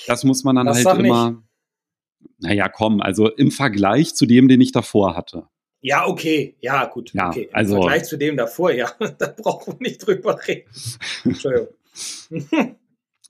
[0.07, 1.43] das muss man dann das halt immer.
[2.39, 5.47] Naja, komm, also im Vergleich zu dem, den ich davor hatte.
[5.81, 7.13] Ja, okay, ja, gut.
[7.13, 7.43] Ja, okay.
[7.43, 8.89] Im also, Vergleich zu dem davor, ja,
[9.19, 10.67] da brauchen wir nicht drüber reden.
[11.23, 11.67] Entschuldigung.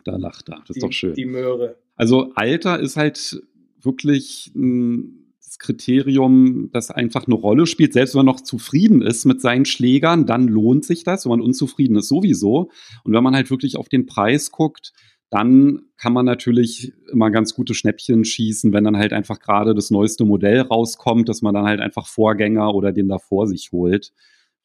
[0.05, 0.59] da lacht er.
[0.59, 1.13] Das ist die, doch schön.
[1.15, 1.77] Die Möhre.
[1.95, 3.41] Also Alter ist halt
[3.81, 7.93] wirklich das Kriterium, das einfach eine Rolle spielt.
[7.93, 11.25] Selbst wenn man noch zufrieden ist mit seinen Schlägern, dann lohnt sich das.
[11.25, 12.71] Wenn man unzufrieden ist, sowieso.
[13.03, 14.93] Und wenn man halt wirklich auf den Preis guckt,
[15.29, 19.91] dann kann man natürlich immer ganz gute Schnäppchen schießen, wenn dann halt einfach gerade das
[19.91, 24.13] neueste Modell rauskommt, dass man dann halt einfach Vorgänger oder den davor sich holt.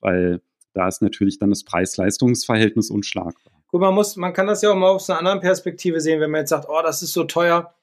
[0.01, 0.43] Weil
[0.73, 3.53] da ist natürlich dann das Preis-Leistungs-Verhältnis unschlagbar.
[3.69, 6.31] Gut, man muss, man kann das ja auch mal aus einer anderen Perspektive sehen, wenn
[6.31, 7.75] man jetzt sagt, oh, das ist so teuer.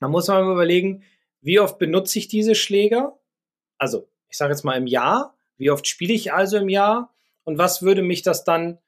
[0.00, 1.02] Dann muss man mal überlegen,
[1.40, 3.18] wie oft benutze ich diese Schläger?
[3.78, 5.36] Also, ich sage jetzt mal im Jahr.
[5.56, 7.14] Wie oft spiele ich also im Jahr?
[7.44, 8.78] Und was würde mich das dann,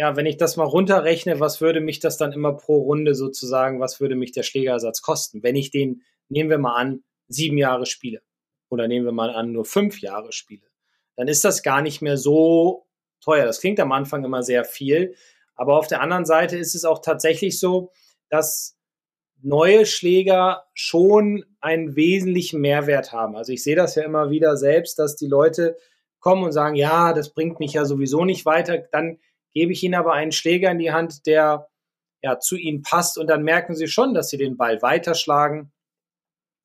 [0.00, 3.80] ja, wenn ich das mal runterrechne, was würde mich das dann immer pro Runde sozusagen,
[3.80, 7.84] was würde mich der Schlägersatz kosten, wenn ich den, nehmen wir mal an, sieben Jahre
[7.84, 8.22] spiele?
[8.70, 10.66] Oder nehmen wir mal an, nur fünf Jahre spiele?
[11.16, 12.86] Dann ist das gar nicht mehr so
[13.20, 13.44] teuer.
[13.44, 15.16] Das klingt am Anfang immer sehr viel.
[15.54, 17.92] Aber auf der anderen Seite ist es auch tatsächlich so,
[18.30, 18.78] dass
[19.42, 23.36] neue Schläger schon einen wesentlichen Mehrwert haben.
[23.36, 25.76] Also ich sehe das ja immer wieder selbst, dass die Leute
[26.20, 28.78] kommen und sagen, ja, das bringt mich ja sowieso nicht weiter.
[28.78, 29.18] Dann
[29.52, 31.68] gebe ich ihnen aber einen Schläger in die Hand, der
[32.22, 35.72] ja zu ihnen passt und dann merken sie schon, dass sie den Ball weiterschlagen,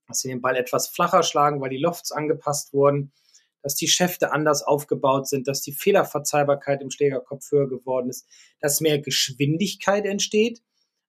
[0.08, 3.14] dass sie den Ball etwas flacher schlagen, weil die Lofts angepasst wurden
[3.66, 8.28] dass die Schäfte anders aufgebaut sind, dass die Fehlerverzeihbarkeit im Schlägerkopf höher geworden ist,
[8.60, 10.62] dass mehr Geschwindigkeit entsteht.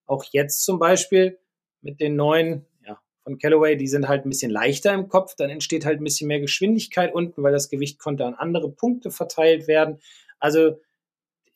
[0.07, 1.39] Auch jetzt zum Beispiel
[1.83, 5.51] mit den neuen ja, von Callaway, die sind halt ein bisschen leichter im Kopf, dann
[5.51, 9.69] entsteht halt ein bisschen mehr Geschwindigkeit unten, weil das Gewicht konnte an andere Punkte verteilt
[9.69, 10.01] werden.
[10.39, 10.81] Also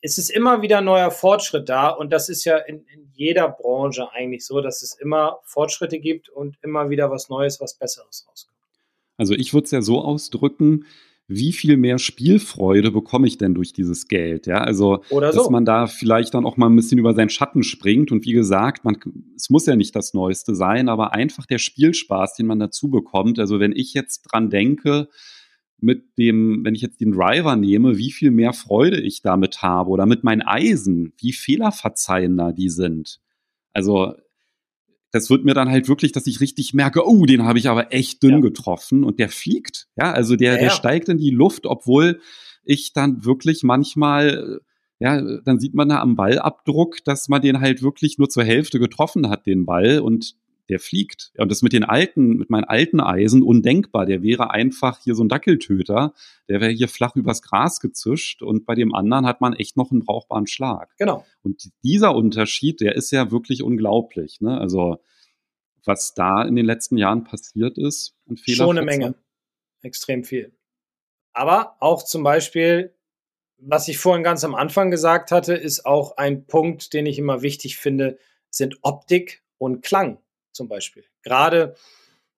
[0.01, 4.11] es ist immer wieder neuer Fortschritt da und das ist ja in, in, jeder Branche
[4.13, 8.57] eigentlich so, dass es immer Fortschritte gibt und immer wieder was Neues, was Besseres rauskommt.
[9.17, 10.85] Also ich würde es ja so ausdrücken,
[11.27, 14.47] wie viel mehr Spielfreude bekomme ich denn durch dieses Geld?
[14.47, 17.63] Ja, also, Oder dass man da vielleicht dann auch mal ein bisschen über seinen Schatten
[17.63, 18.11] springt.
[18.11, 18.97] Und wie gesagt, man,
[19.35, 23.39] es muss ja nicht das Neueste sein, aber einfach der Spielspaß, den man dazu bekommt.
[23.39, 25.07] Also, wenn ich jetzt dran denke,
[25.81, 29.89] mit dem, wenn ich jetzt den Driver nehme, wie viel mehr Freude ich damit habe
[29.89, 33.19] oder mit meinen Eisen, wie fehlerverzeihender die sind.
[33.73, 34.13] Also,
[35.11, 37.93] das wird mir dann halt wirklich, dass ich richtig merke, oh, den habe ich aber
[37.93, 38.39] echt dünn ja.
[38.39, 39.87] getroffen und der fliegt.
[39.97, 42.21] Ja, also der, ja, der steigt in die Luft, obwohl
[42.63, 44.61] ich dann wirklich manchmal,
[44.99, 48.79] ja, dann sieht man da am Ballabdruck, dass man den halt wirklich nur zur Hälfte
[48.79, 50.35] getroffen hat, den Ball und
[50.71, 51.31] der fliegt.
[51.37, 54.05] Und das mit den alten, mit meinen alten Eisen undenkbar.
[54.05, 56.13] Der wäre einfach hier so ein Dackeltöter.
[56.47, 59.91] Der wäre hier flach übers Gras gezischt und bei dem anderen hat man echt noch
[59.91, 60.95] einen brauchbaren Schlag.
[60.97, 61.25] Genau.
[61.43, 64.41] Und dieser Unterschied, der ist ja wirklich unglaublich.
[64.41, 64.57] Ne?
[64.57, 65.01] Also
[65.83, 68.15] was da in den letzten Jahren passiert ist.
[68.25, 69.15] Und Schon eine Menge.
[69.81, 70.53] Extrem viel.
[71.33, 72.95] Aber auch zum Beispiel,
[73.57, 77.41] was ich vorhin ganz am Anfang gesagt hatte, ist auch ein Punkt, den ich immer
[77.41, 78.17] wichtig finde,
[78.49, 80.19] sind Optik und Klang
[80.53, 81.05] zum Beispiel.
[81.23, 81.75] Gerade,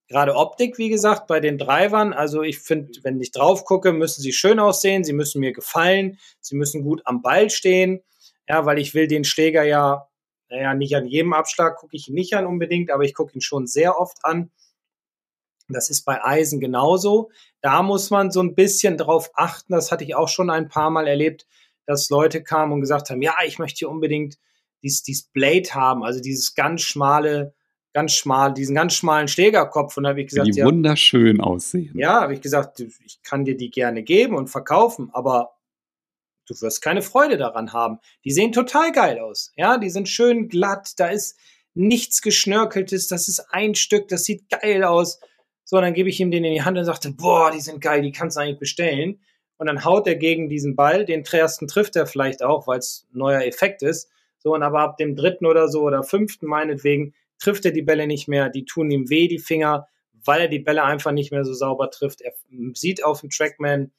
[0.07, 2.13] gerade Optik, wie gesagt, bei den Drivern.
[2.13, 6.19] Also ich finde, wenn ich drauf gucke, müssen sie schön aussehen, sie müssen mir gefallen,
[6.39, 8.03] sie müssen gut am Ball stehen.
[8.47, 10.09] Ja, weil ich will den Schläger ja,
[10.49, 13.41] naja, nicht an jedem Abschlag gucke ich ihn nicht an unbedingt, aber ich gucke ihn
[13.41, 14.51] schon sehr oft an.
[15.69, 17.31] Das ist bei Eisen genauso.
[17.61, 19.73] Da muss man so ein bisschen drauf achten.
[19.73, 21.47] Das hatte ich auch schon ein paar Mal erlebt,
[21.85, 24.37] dass Leute kamen und gesagt haben, ja, ich möchte hier unbedingt
[24.83, 27.53] dieses, dieses Blade haben, also dieses ganz schmale
[27.93, 31.97] ganz schmal, diesen ganz schmalen Schlägerkopf und habe ich gesagt, die ja, wunderschön aussehen.
[31.97, 35.55] Ja, habe ich gesagt, ich kann dir die gerne geben und verkaufen, aber
[36.47, 37.99] du wirst keine Freude daran haben.
[38.25, 39.53] Die sehen total geil aus.
[39.55, 41.37] Ja, die sind schön glatt, da ist
[41.75, 45.19] nichts geschnörkeltes, das ist ein Stück, das sieht geil aus.
[45.63, 48.01] So, dann gebe ich ihm den in die Hand und sagte, boah, die sind geil,
[48.01, 49.21] die kannst du eigentlich bestellen.
[49.57, 53.07] Und dann haut er gegen diesen Ball, den ersten trifft er vielleicht auch, weil es
[53.11, 54.09] neuer Effekt ist.
[54.39, 58.07] So, und aber ab dem dritten oder so oder fünften meinetwegen trifft er die Bälle
[58.07, 59.87] nicht mehr, die tun ihm weh, die Finger,
[60.25, 62.21] weil er die Bälle einfach nicht mehr so sauber trifft.
[62.21, 62.33] Er
[62.73, 63.91] sieht auf dem Trackman,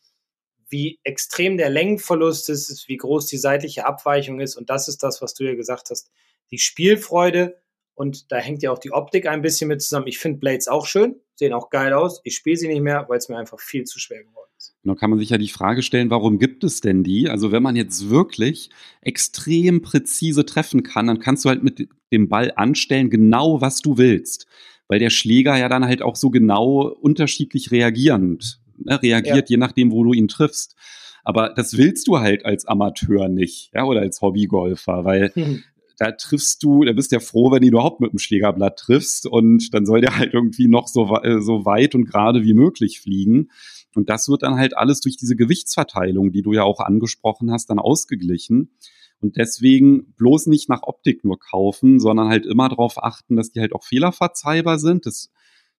[0.69, 4.57] wie extrem der Längenverlust ist, wie groß die seitliche Abweichung ist.
[4.57, 6.11] Und das ist das, was du ja gesagt hast.
[6.51, 7.61] Die Spielfreude
[7.95, 10.09] und da hängt ja auch die Optik ein bisschen mit zusammen.
[10.09, 12.21] Ich finde Blades auch schön, sehen auch geil aus.
[12.25, 14.44] Ich spiele sie nicht mehr, weil es mir einfach viel zu schwer geworden ist.
[14.83, 17.29] Da kann man sich ja die Frage stellen, warum gibt es denn die?
[17.29, 22.29] Also wenn man jetzt wirklich extrem präzise treffen kann, dann kannst du halt mit dem
[22.29, 24.47] Ball anstellen, genau was du willst.
[24.89, 29.55] Weil der Schläger ja dann halt auch so genau unterschiedlich reagierend ne, reagiert, ja.
[29.55, 30.77] je nachdem, wo du ihn triffst.
[31.25, 35.63] Aber das willst du halt als Amateur nicht, ja, oder als Hobbygolfer, weil hm
[35.99, 39.27] da triffst du, da bist du ja froh, wenn du überhaupt mit dem Schlägerblatt triffst
[39.27, 43.01] und dann soll der halt irgendwie noch so, äh, so weit und gerade wie möglich
[43.01, 43.51] fliegen.
[43.97, 47.71] Und das wird dann halt alles durch diese Gewichtsverteilung, die du ja auch angesprochen hast,
[47.71, 48.71] dann ausgeglichen.
[49.21, 53.61] Und deswegen bloß nicht nach Optik nur kaufen, sondern halt immer darauf achten, dass die
[53.61, 55.07] halt auch fehlerverzeihbar sind.
[55.07, 55.31] Das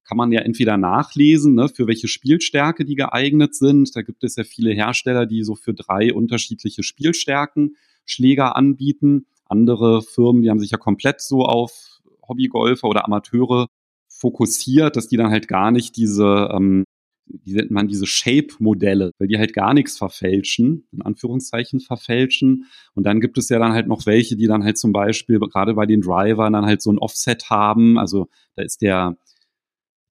[0.04, 3.96] kann man ja entweder nachlesen, ne, für welche Spielstärke die geeignet sind.
[3.96, 7.76] Da gibt es ja viele Hersteller, die so für drei unterschiedliche Spielstärken
[8.06, 9.26] Schläger anbieten.
[9.46, 13.68] Andere Firmen, die haben sich ja komplett so auf Hobbygolfer oder Amateure
[14.08, 16.86] fokussiert, dass die dann halt gar nicht diese, ähm,
[17.28, 22.66] wie nennt man diese Shape-Modelle, weil die halt gar nichts verfälschen, in Anführungszeichen verfälschen.
[22.94, 25.74] Und dann gibt es ja dann halt noch welche, die dann halt zum Beispiel gerade
[25.74, 27.98] bei den Drivern dann halt so ein Offset haben.
[27.98, 29.18] Also da ist der,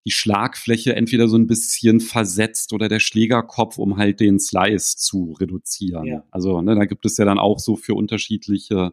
[0.05, 5.33] die Schlagfläche entweder so ein bisschen versetzt oder der Schlägerkopf, um halt den Slice zu
[5.39, 6.05] reduzieren.
[6.05, 6.25] Ja.
[6.31, 8.93] Also ne, da gibt es ja dann auch so für unterschiedliche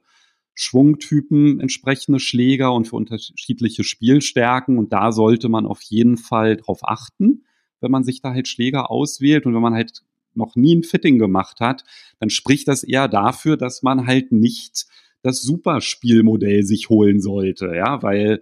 [0.54, 4.78] Schwungtypen entsprechende Schläger und für unterschiedliche Spielstärken.
[4.78, 7.46] Und da sollte man auf jeden Fall drauf achten,
[7.82, 11.20] wenn man sich da halt Schläger auswählt und wenn man halt noch nie ein Fitting
[11.20, 11.84] gemacht hat,
[12.20, 14.86] dann spricht das eher dafür, dass man halt nicht
[15.24, 18.42] das Superspielmodell sich holen sollte, ja, weil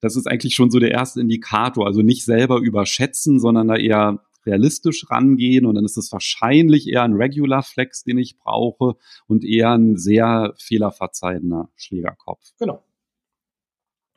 [0.00, 1.86] das ist eigentlich schon so der erste Indikator.
[1.86, 7.02] Also nicht selber überschätzen, sondern da eher realistisch rangehen und dann ist es wahrscheinlich eher
[7.02, 12.52] ein Regular Flex, den ich brauche und eher ein sehr fehlerverzeihender Schlägerkopf.
[12.58, 12.82] Genau.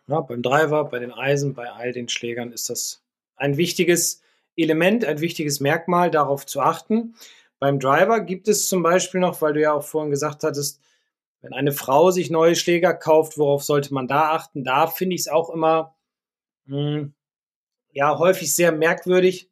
[0.08, 3.04] Ja, beim Driver, bei den Eisen, bei all den Schlägern ist das
[3.36, 4.23] ein wichtiges
[4.56, 7.16] Element, ein wichtiges Merkmal, darauf zu achten.
[7.60, 10.82] Beim Driver gibt es zum Beispiel noch, weil du ja auch vorhin gesagt hattest,
[11.42, 14.64] wenn eine Frau sich neue Schläger kauft, worauf sollte man da achten?
[14.64, 15.96] Da finde ich es auch immer
[16.66, 17.14] mh, hm,
[17.92, 19.50] ja häufig sehr merkwürdig,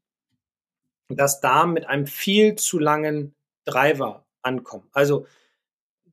[1.09, 3.35] dass da mit einem viel zu langen
[3.65, 4.87] Driver ankommen.
[4.93, 5.27] Also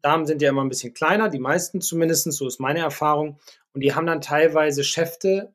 [0.02, 3.38] Damen sind ja immer ein bisschen kleiner, die meisten zumindest, so ist meine Erfahrung.
[3.72, 5.54] Und die haben dann teilweise Schäfte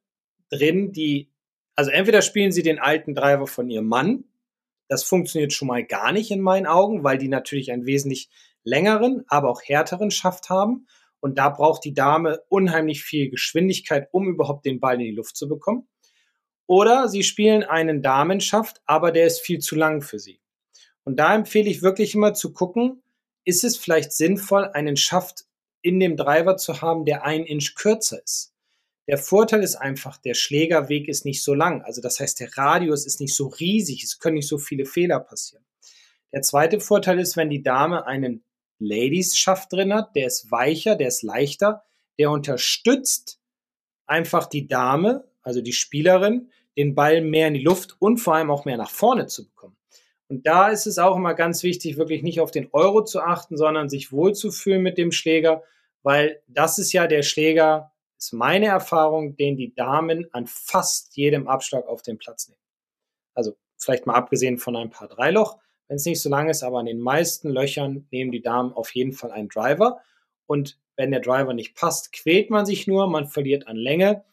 [0.50, 1.30] drin, die,
[1.76, 4.26] also entweder spielen sie den alten Driver von ihrem Mann.
[4.88, 8.30] Das funktioniert schon mal gar nicht in meinen Augen, weil die natürlich einen wesentlich
[8.64, 10.88] längeren, aber auch härteren Schaft haben.
[11.20, 15.38] Und da braucht die Dame unheimlich viel Geschwindigkeit, um überhaupt den Ball in die Luft
[15.38, 15.88] zu bekommen.
[16.68, 20.42] Oder sie spielen einen Damenschaft, aber der ist viel zu lang für sie.
[21.04, 23.04] Und da empfehle ich wirklich immer zu gucken,
[23.46, 25.46] ist es vielleicht sinnvoll, einen Schaft
[25.82, 28.53] in dem Driver zu haben, der ein Inch kürzer ist.
[29.08, 31.82] Der Vorteil ist einfach, der Schlägerweg ist nicht so lang.
[31.82, 34.04] Also das heißt, der Radius ist nicht so riesig.
[34.04, 35.66] Es können nicht so viele Fehler passieren.
[36.32, 38.44] Der zweite Vorteil ist, wenn die Dame einen
[38.80, 41.84] Ladies-Schaft drin hat, der ist weicher, der ist leichter,
[42.18, 43.40] der unterstützt
[44.06, 48.52] einfach die Dame, also die Spielerin, den Ball mehr in die Luft und vor allem
[48.52, 49.78] auch mehr nach vorne zu bekommen.
[50.28, 53.58] Und da ist es auch immer ganz wichtig, wirklich nicht auf den Euro zu achten,
[53.58, 55.64] sondern sich wohlzufühlen mit dem Schläger,
[56.02, 57.93] weil das ist ja der Schläger,
[58.24, 62.62] ist meine Erfahrung, den die Damen an fast jedem Abschlag auf den Platz nehmen.
[63.34, 65.58] Also vielleicht mal abgesehen von ein paar Dreiloch,
[65.88, 68.96] wenn es nicht so lang ist, aber an den meisten Löchern nehmen die Damen auf
[68.96, 70.02] jeden Fall einen Driver.
[70.46, 74.24] Und wenn der Driver nicht passt, quält man sich nur, man verliert an Länge.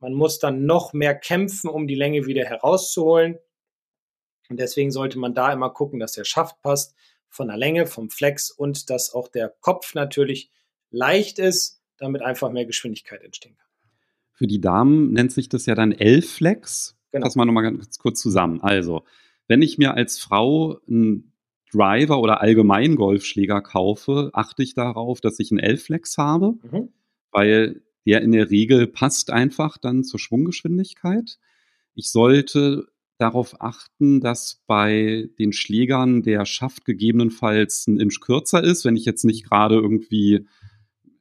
[0.00, 3.38] Man muss dann noch mehr kämpfen, um die Länge wieder herauszuholen.
[4.48, 6.94] Und deswegen sollte man da immer gucken, dass der Schaft passt
[7.28, 10.50] von der Länge, vom Flex und dass auch der Kopf natürlich
[10.90, 13.68] leicht ist, damit einfach mehr Geschwindigkeit entstehen kann.
[14.32, 16.96] Für die Damen nennt sich das ja dann L-Flex.
[17.10, 17.26] Genau.
[17.26, 18.60] Fassen wir nochmal ganz kurz zusammen.
[18.60, 19.04] Also,
[19.48, 21.32] wenn ich mir als Frau einen
[21.72, 26.88] Driver oder allgemein Golfschläger kaufe, achte ich darauf, dass ich einen L-Flex habe, mhm.
[27.30, 31.38] weil der in der Regel passt einfach dann zur Schwunggeschwindigkeit.
[31.94, 32.86] Ich sollte
[33.18, 38.84] darauf achten, dass bei den Schlägern der Schaft gegebenenfalls ein Inch kürzer ist.
[38.84, 40.46] Wenn ich jetzt nicht gerade irgendwie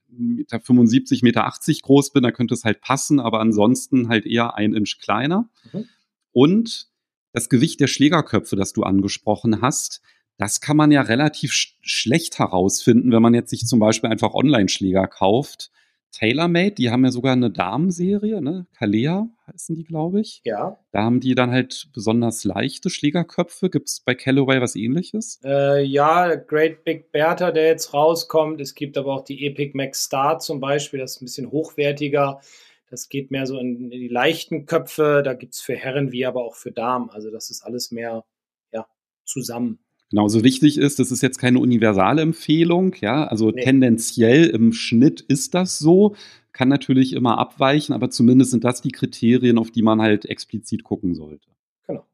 [0.10, 4.56] Meter 75, Meter 80 groß bin, dann könnte es halt passen, aber ansonsten halt eher
[4.56, 5.50] ein Inch kleiner.
[5.72, 5.86] Mhm.
[6.32, 6.88] Und
[7.34, 10.02] das Gewicht der Schlägerköpfe, das du angesprochen hast,
[10.38, 14.34] das kann man ja relativ sch schlecht herausfinden, wenn man jetzt sich zum Beispiel einfach
[14.34, 15.72] Online-Schläger kauft
[16.12, 18.66] TaylorMade, die haben ja sogar eine Damenserie, ne?
[18.76, 20.42] Kalea heißen die, glaube ich.
[20.44, 20.80] Ja.
[20.92, 23.70] Da haben die dann halt besonders leichte Schlägerköpfe.
[23.70, 25.40] Gibt es bei Callaway was ähnliches?
[25.44, 28.62] Äh, ja, Great Big Bertha, der jetzt rauskommt.
[28.62, 32.42] Es gibt aber auch die Epic Max Star zum Beispiel, das ist ein bisschen hochwertiger.
[32.90, 35.22] Das geht mehr so in, die leichten Köpfe.
[35.24, 37.10] Da gibt es für Herren wie aber auch für Damen.
[37.10, 38.24] Also das ist alles mehr
[38.72, 38.88] ja,
[39.26, 39.80] zusammen.
[40.10, 43.62] Genauso wichtig ist, das ist jetzt keine universale Empfehlung, ja, also nee.
[43.62, 46.16] tendenziell im Schnitt ist das so,
[46.54, 50.84] kann natürlich immer abweichen, aber zumindest sind das die Kriterien, auf die man halt explizit
[50.84, 51.50] gucken sollte.
[51.86, 52.06] Genau.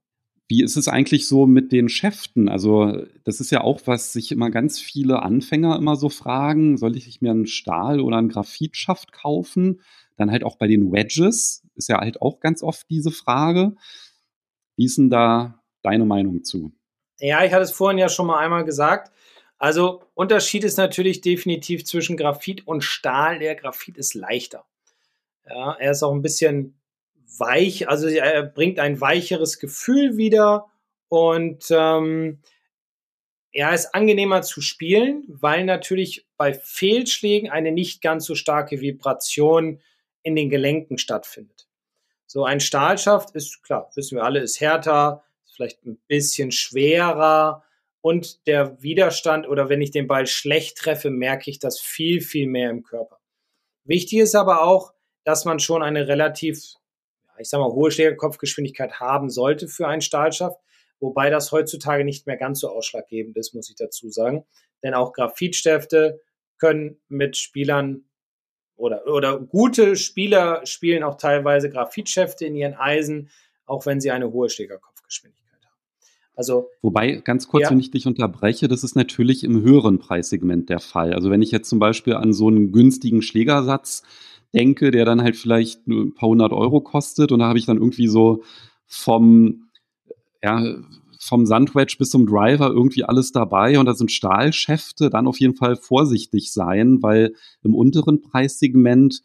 [0.48, 2.50] Wie ist es eigentlich so mit den Schäften?
[2.50, 6.78] Also, das ist ja auch, was sich immer ganz viele Anfänger immer so fragen.
[6.78, 9.82] Soll ich mir einen Stahl oder einen Graphitschaft kaufen?
[10.18, 13.76] Dann halt auch bei den Wedges ist ja halt auch ganz oft diese Frage.
[14.76, 16.74] Wie ist denn da deine Meinung zu?
[17.26, 19.10] Ja, ich hatte es vorhin ja schon mal einmal gesagt.
[19.58, 23.40] Also Unterschied ist natürlich definitiv zwischen Graphit und Stahl.
[23.40, 24.66] Der Graphit ist leichter.
[25.48, 26.78] Ja, er ist auch ein bisschen
[27.40, 30.66] weich, also er bringt ein weicheres Gefühl wieder
[31.08, 32.42] und ähm,
[33.54, 39.82] er ist angenehmer zu spielen, weil natürlich bei Fehlschlägen eine nicht ganz so starke Vibration
[40.24, 41.70] in den Gelenken stattfindet.
[42.26, 47.64] So ein Stahlschaft ist klar, wissen wir alle, ist härter, vielleicht ein bisschen schwerer
[48.02, 52.48] und der Widerstand oder wenn ich den Ball schlecht treffe, merke ich das viel, viel
[52.48, 53.20] mehr im Körper.
[53.86, 56.62] Wichtig ist aber auch, dass man schon eine relativ,
[57.38, 60.60] ich sag mal, hohe Schlägerkopfgeschwindigkeit haben sollte für einen Stahlschaft,
[61.00, 64.46] wobei das heutzutage nicht mehr ganz so ausschlaggebend ist, muss ich dazu sagen.
[64.84, 66.20] Denn auch Graphitstifte
[66.58, 68.06] können mit Spielern
[68.76, 73.30] oder, oder gute Spieler spielen auch teilweise Graphitschäfte in ihren Eisen,
[73.66, 75.43] auch wenn sie eine hohe Schlägerkopfgeschwindigkeit
[76.36, 77.72] also, Wobei, ganz kurz, ja.
[77.72, 81.14] wenn ich dich unterbreche, das ist natürlich im höheren Preissegment der Fall.
[81.14, 84.04] Also wenn ich jetzt zum Beispiel an so einen günstigen Schlägersatz
[84.54, 87.78] denke, der dann halt vielleicht ein paar hundert Euro kostet und da habe ich dann
[87.78, 88.44] irgendwie so
[88.88, 89.70] vom,
[90.42, 90.76] ja,
[91.20, 95.56] vom Sandwedge bis zum Driver irgendwie alles dabei und da sind Stahlschäfte, dann auf jeden
[95.56, 99.22] Fall vorsichtig sein, weil im unteren Preissegment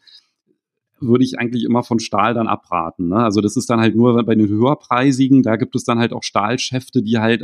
[1.01, 3.09] würde ich eigentlich immer von Stahl dann abraten.
[3.09, 3.17] Ne?
[3.17, 6.23] Also das ist dann halt nur bei den höherpreisigen, da gibt es dann halt auch
[6.23, 7.43] Stahlschäfte, die halt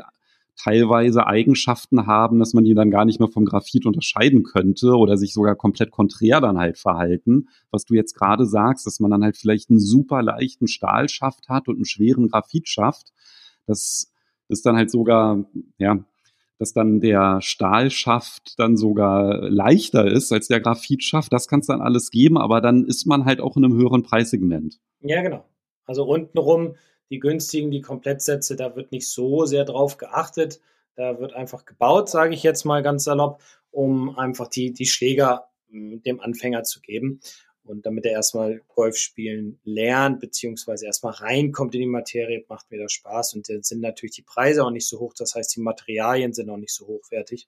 [0.58, 5.18] teilweise Eigenschaften haben, dass man die dann gar nicht mehr vom Graphit unterscheiden könnte oder
[5.18, 7.50] sich sogar komplett konträr dann halt verhalten.
[7.72, 11.68] Was du jetzt gerade sagst, dass man dann halt vielleicht einen super leichten Stahlschaft hat
[11.68, 13.12] und einen schweren Graphitschaft.
[13.68, 14.12] Das
[14.48, 15.46] ist dann halt sogar,
[15.78, 16.00] ja,
[16.58, 21.32] dass dann der Stahlschaft dann sogar leichter ist als der Graphitschaft.
[21.34, 24.04] Das kann es dann alles geben, aber dann ist man halt auch in einem höheren
[24.04, 24.80] Preissegment.
[25.02, 25.46] Ja, genau.
[25.86, 26.76] Also untenrum
[27.10, 30.60] die günstigen, die Komplettsätze, da wird nicht so sehr drauf geachtet.
[30.96, 35.50] Da wird einfach gebaut, sage ich jetzt mal ganz salopp, um einfach die, die Schläger
[35.70, 37.20] hm, dem Anfänger zu geben.
[37.66, 42.80] Und damit er erstmal Golf spielen lernt, beziehungsweise erstmal reinkommt in die Materie, macht mir
[42.80, 43.34] das Spaß.
[43.34, 45.14] Und dann sind natürlich die Preise auch nicht so hoch.
[45.18, 47.48] Das heißt, die Materialien sind auch nicht so hochwertig.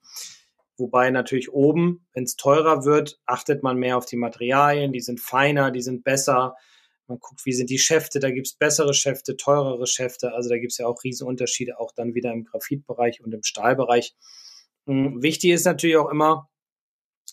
[0.77, 4.91] Wobei natürlich oben, wenn es teurer wird, achtet man mehr auf die Materialien.
[4.91, 6.55] Die sind feiner, die sind besser.
[7.07, 8.19] Man guckt, wie sind die Schäfte.
[8.19, 10.33] Da gibt es bessere Schäfte, teurere Schäfte.
[10.33, 14.15] Also da gibt es ja auch Riesenunterschiede, auch dann wieder im Graphitbereich und im Stahlbereich.
[14.87, 16.49] Hm, wichtig ist natürlich auch immer,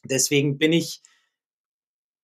[0.05, 1.03] deswegen bin ich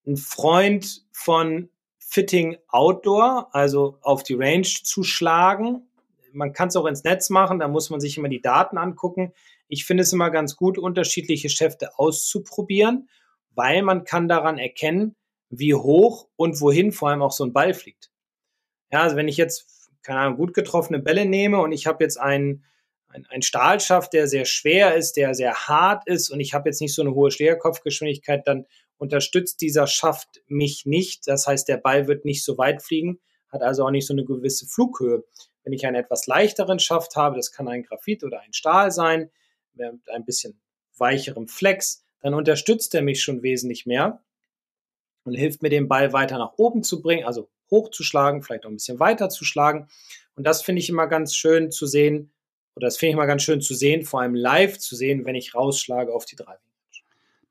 [0.06, 5.88] ein Freund von Fitting Outdoor, also auf die Range zu schlagen.
[6.32, 9.32] Man kann es auch ins Netz machen, da muss man sich immer die Daten angucken.
[9.68, 13.08] Ich finde es immer ganz gut, unterschiedliche Schäfte auszuprobieren,
[13.54, 15.14] weil man kann daran erkennen,
[15.50, 18.10] wie hoch und wohin vor allem auch so ein Ball fliegt.
[18.92, 22.18] Ja, also wenn ich jetzt, keine Ahnung, gut getroffene Bälle nehme und ich habe jetzt
[22.18, 22.64] einen,
[23.08, 26.80] ein, ein Stahlschaft, der sehr schwer ist, der sehr hart ist und ich habe jetzt
[26.80, 28.66] nicht so eine hohe Schlägerkopfgeschwindigkeit, dann
[29.00, 31.26] unterstützt dieser Schaft mich nicht.
[31.26, 34.24] Das heißt, der Ball wird nicht so weit fliegen, hat also auch nicht so eine
[34.24, 35.24] gewisse Flughöhe.
[35.64, 39.30] Wenn ich einen etwas leichteren Schaft habe, das kann ein Graphit oder ein Stahl sein,
[39.72, 40.60] mit ein bisschen
[40.98, 44.22] weicherem Flex, dann unterstützt er mich schon wesentlich mehr
[45.24, 48.76] und hilft mir, den Ball weiter nach oben zu bringen, also hochzuschlagen, vielleicht auch ein
[48.76, 49.88] bisschen weiter zu schlagen.
[50.34, 52.32] Und das finde ich immer ganz schön zu sehen,
[52.76, 55.34] oder das finde ich immer ganz schön zu sehen, vor allem live zu sehen, wenn
[55.34, 56.69] ich rausschlage auf die Driving.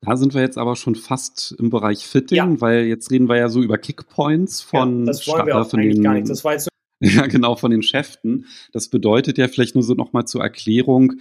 [0.02, 2.60] Da sind wir jetzt aber schon fast im Bereich Fitting, ja.
[2.60, 5.96] weil jetzt reden wir ja so über Kickpoints von, ja, das wollen wir auch eigentlich
[5.96, 6.28] den, gar nicht.
[6.28, 6.68] Das war jetzt
[7.00, 8.46] ja, genau, von den Schäften.
[8.72, 11.14] Das bedeutet ja vielleicht nur so nochmal zur Erklärung,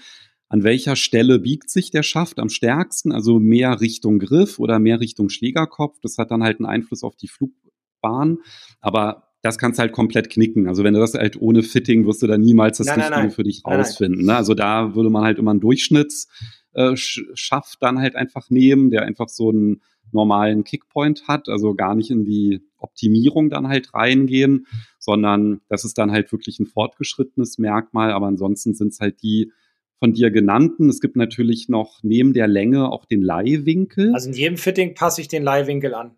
[0.49, 4.99] an welcher Stelle biegt sich der Schaft am stärksten, also mehr Richtung Griff oder mehr
[4.99, 5.99] Richtung Schlägerkopf.
[6.01, 8.39] Das hat dann halt einen Einfluss auf die Flugbahn.
[8.81, 10.67] Aber das kannst du halt komplett knicken.
[10.67, 13.25] Also wenn du das halt ohne Fitting wirst du da niemals das nein, Richtige nein,
[13.27, 13.31] nein.
[13.31, 14.25] für dich rausfinden.
[14.25, 14.35] Ne?
[14.35, 16.27] Also da würde man halt immer einen Durchschnitts
[16.73, 21.95] äh, schafft, dann halt einfach nehmen, der einfach so einen normalen Kickpoint hat, also gar
[21.95, 24.65] nicht in die Optimierung dann halt reingehen,
[24.97, 29.51] sondern das ist dann halt wirklich ein fortgeschrittenes Merkmal, aber ansonsten sind es halt die
[29.99, 30.89] von dir genannten.
[30.89, 34.13] Es gibt natürlich noch neben der Länge auch den Leihwinkel.
[34.13, 36.15] Also in jedem Fitting passe ich den Leihwinkel an.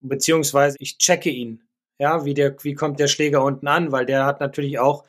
[0.00, 1.62] Beziehungsweise ich checke ihn.
[1.98, 5.04] Ja, wie der, wie kommt der Schläger unten an, weil der hat natürlich auch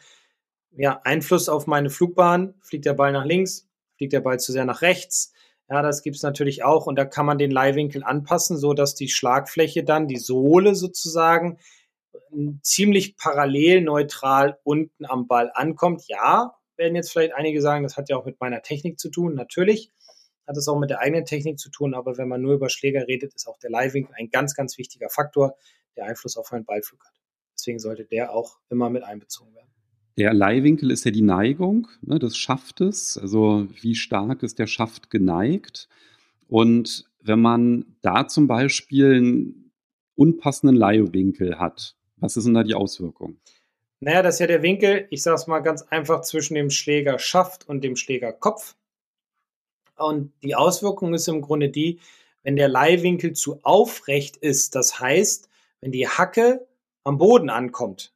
[0.72, 2.56] ja, Einfluss auf meine Flugbahn.
[2.62, 3.69] Fliegt der Ball nach links,
[4.00, 5.34] fliegt der Ball zu sehr nach rechts.
[5.70, 8.96] Ja, das gibt es natürlich auch und da kann man den Leihwinkel anpassen, so dass
[8.96, 11.60] die Schlagfläche dann, die Sohle sozusagen,
[12.62, 16.04] ziemlich parallel neutral unten am Ball ankommt.
[16.08, 19.36] Ja, werden jetzt vielleicht einige sagen, das hat ja auch mit meiner Technik zu tun.
[19.36, 19.92] Natürlich
[20.48, 23.06] hat es auch mit der eigenen Technik zu tun, aber wenn man nur über Schläger
[23.06, 25.58] redet, ist auch der Leihwinkel ein ganz, ganz wichtiger Faktor,
[25.98, 27.14] der Einfluss auf einen Ballflug hat.
[27.54, 29.70] Deswegen sollte der auch immer mit einbezogen werden.
[30.18, 35.10] Der Leihwinkel ist ja die Neigung ne, des Schaftes, also wie stark ist der Schaft
[35.10, 35.88] geneigt.
[36.48, 39.72] Und wenn man da zum Beispiel einen
[40.16, 43.38] unpassenden Leihwinkel hat, was ist denn da die Auswirkung?
[44.02, 47.68] Naja, das ist ja der Winkel, ich sage es mal ganz einfach, zwischen dem Schlägerschaft
[47.68, 48.76] und dem Schlägerkopf.
[49.98, 52.00] Und die Auswirkung ist im Grunde die,
[52.44, 55.50] wenn der Leihwinkel zu aufrecht ist, das heißt,
[55.82, 56.66] wenn die Hacke
[57.04, 58.14] am Boden ankommt,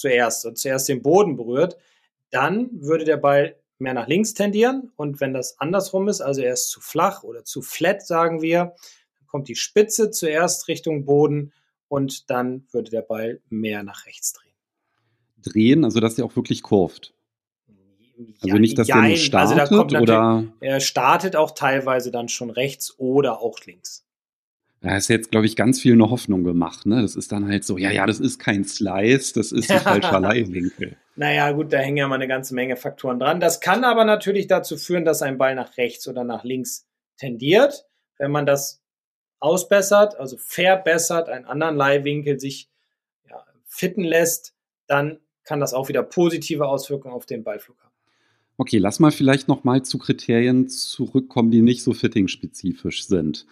[0.00, 1.76] zuerst und zuerst den Boden berührt,
[2.30, 4.92] dann würde der Ball mehr nach links tendieren.
[4.96, 8.74] Und wenn das andersrum ist, also er ist zu flach oder zu flat, sagen wir,
[9.18, 11.52] dann kommt die Spitze zuerst Richtung Boden
[11.88, 14.54] und dann würde der Ball mehr nach rechts drehen.
[15.42, 17.14] Drehen, also dass er auch wirklich kurvt.
[18.42, 22.50] Also nicht, dass ja, der startet also da oder er startet auch teilweise dann schon
[22.50, 24.04] rechts oder auch links.
[24.80, 26.86] Da ist jetzt, glaube ich, ganz viel eine Hoffnung gemacht.
[26.86, 27.02] Ne?
[27.02, 30.20] Das ist dann halt so, ja, ja, das ist kein Slice, das ist ein falscher
[30.20, 30.96] Leihwinkel.
[31.16, 33.40] Naja, gut, da hängen ja mal eine ganze Menge Faktoren dran.
[33.40, 36.86] Das kann aber natürlich dazu führen, dass ein Ball nach rechts oder nach links
[37.18, 37.84] tendiert.
[38.16, 38.82] Wenn man das
[39.38, 42.70] ausbessert, also verbessert, einen anderen Leihwinkel sich
[43.28, 44.54] ja, fitten lässt,
[44.86, 47.90] dann kann das auch wieder positive Auswirkungen auf den Ballflug haben.
[48.56, 53.46] Okay, lass mal vielleicht noch mal zu Kriterien zurückkommen, die nicht so fitting-spezifisch sind.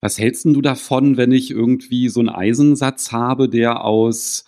[0.00, 4.44] Was hältst du davon, wenn ich irgendwie so einen Eisensatz habe, der aus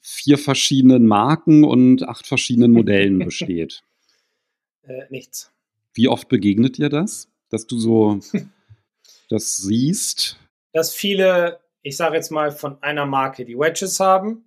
[0.00, 3.82] vier verschiedenen Marken und acht verschiedenen Modellen besteht?
[4.82, 5.52] Äh, nichts.
[5.92, 8.20] Wie oft begegnet dir das, dass du so
[9.28, 10.38] das siehst?
[10.72, 14.44] Dass viele, ich sage jetzt mal, von einer Marke die Wedges haben,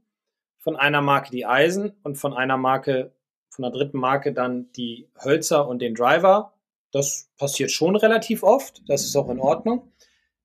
[0.58, 3.12] von einer Marke die Eisen und von einer Marke
[3.54, 6.54] von der dritten Marke dann die Hölzer und den Driver.
[6.92, 8.82] Das passiert schon relativ oft.
[8.88, 9.92] Das ist auch in Ordnung.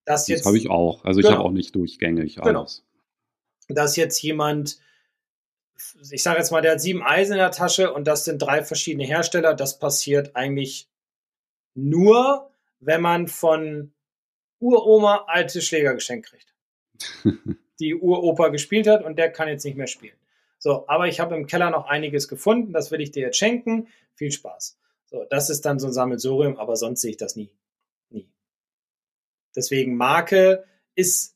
[0.09, 1.05] Das, das habe ich auch.
[1.05, 1.39] Also ich genau.
[1.39, 2.61] habe auch nicht durchgängig genau.
[2.61, 2.85] alles.
[3.67, 3.81] Genau.
[3.81, 4.79] Dass jetzt jemand,
[6.11, 8.65] ich sage jetzt mal, der hat sieben Eisen in der Tasche und das sind drei
[8.65, 9.53] verschiedene Hersteller.
[9.53, 10.89] Das passiert eigentlich
[11.75, 12.51] nur,
[12.81, 13.93] wenn man von
[14.61, 16.55] Uroma alte Schläger geschenkt kriegt.
[17.79, 20.17] die Uropa gespielt hat und der kann jetzt nicht mehr spielen.
[20.59, 23.89] So, aber ich habe im Keller noch einiges gefunden, das will ich dir jetzt schenken.
[24.15, 24.79] Viel Spaß.
[25.05, 27.37] So, das ist dann so ein Sammelsurium, aber sonst sehe ich das.
[27.37, 27.51] Nie.
[29.59, 31.35] Deswegen Marke ist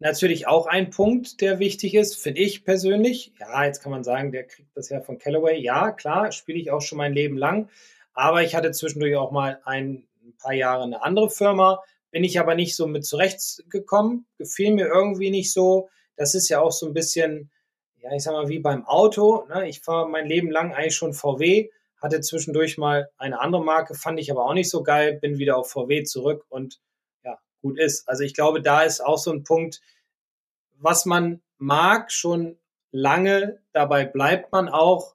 [0.00, 3.34] natürlich auch ein Punkt, der wichtig ist, finde ich persönlich.
[3.38, 5.60] Ja, jetzt kann man sagen, der kriegt das ja von Callaway.
[5.60, 7.68] Ja, klar, spiele ich auch schon mein Leben lang.
[8.14, 12.40] Aber ich hatte zwischendurch auch mal ein, ein paar Jahre eine andere Firma, bin ich
[12.40, 15.88] aber nicht so mit zurechtgekommen, gefiel mir irgendwie nicht so.
[16.16, 17.52] Das ist ja auch so ein bisschen,
[18.00, 19.46] ja, ich sag mal, wie beim Auto.
[19.46, 19.68] Ne?
[19.68, 24.18] Ich fahre mein Leben lang eigentlich schon VW, hatte zwischendurch mal eine andere Marke, fand
[24.18, 26.80] ich aber auch nicht so geil, bin wieder auf VW zurück und
[27.62, 28.08] gut ist.
[28.08, 29.80] Also ich glaube, da ist auch so ein Punkt,
[30.78, 32.58] was man mag, schon
[32.90, 35.14] lange, dabei bleibt man auch.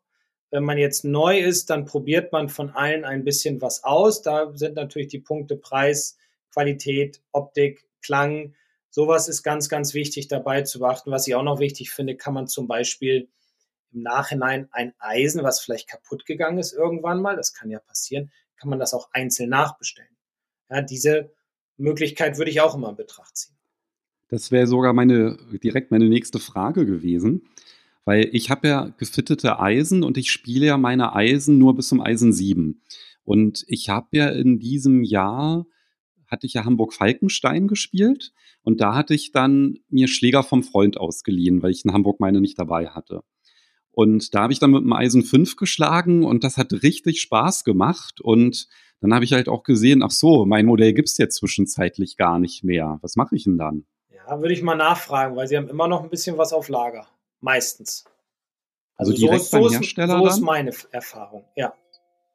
[0.50, 4.22] Wenn man jetzt neu ist, dann probiert man von allen ein bisschen was aus.
[4.22, 6.18] Da sind natürlich die Punkte Preis,
[6.52, 8.56] Qualität, Optik, Klang.
[8.90, 11.12] Sowas ist ganz, ganz wichtig dabei zu beachten.
[11.12, 13.28] Was ich auch noch wichtig finde, kann man zum Beispiel
[13.92, 18.32] im Nachhinein ein Eisen, was vielleicht kaputt gegangen ist irgendwann mal, das kann ja passieren,
[18.56, 20.16] kann man das auch einzeln nachbestellen.
[20.70, 21.32] Ja, diese
[21.78, 23.56] Möglichkeit würde ich auch immer in Betracht ziehen.
[24.30, 27.48] Das wäre sogar meine, direkt meine nächste Frage gewesen,
[28.04, 32.02] weil ich habe ja gefittete Eisen und ich spiele ja meine Eisen nur bis zum
[32.02, 32.82] Eisen 7.
[33.24, 35.66] Und ich habe ja in diesem Jahr
[36.28, 41.64] hatte ich ja Hamburg-Falkenstein gespielt und da hatte ich dann mir Schläger vom Freund ausgeliehen,
[41.64, 43.24] weil ich in Hamburg meine nicht dabei hatte.
[43.98, 47.64] Und da habe ich dann mit dem Eisen 5 geschlagen und das hat richtig Spaß
[47.64, 48.22] gemacht.
[48.22, 48.68] Und
[49.02, 52.40] dann habe ich halt auch gesehen, ach so, mein Modell gibt es jetzt zwischenzeitlich gar
[52.40, 53.00] nicht mehr.
[53.02, 53.86] Was mache ich denn dann?
[54.10, 57.08] Ja, würde ich mal nachfragen, weil sie haben immer noch ein bisschen was auf Lager.
[57.40, 58.06] Meistens.
[58.96, 60.18] Also, also direkt so, beim Hersteller?
[60.18, 61.74] So ist meine Erfahrung, ja.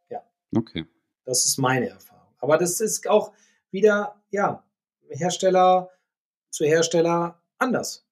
[0.08, 0.22] Ja.
[0.56, 0.86] Okay.
[1.24, 2.28] Das ist meine Erfahrung.
[2.38, 3.32] Aber das ist auch,
[3.72, 4.64] wieder, ja,
[5.08, 5.90] Hersteller
[6.50, 8.06] zu Hersteller anders.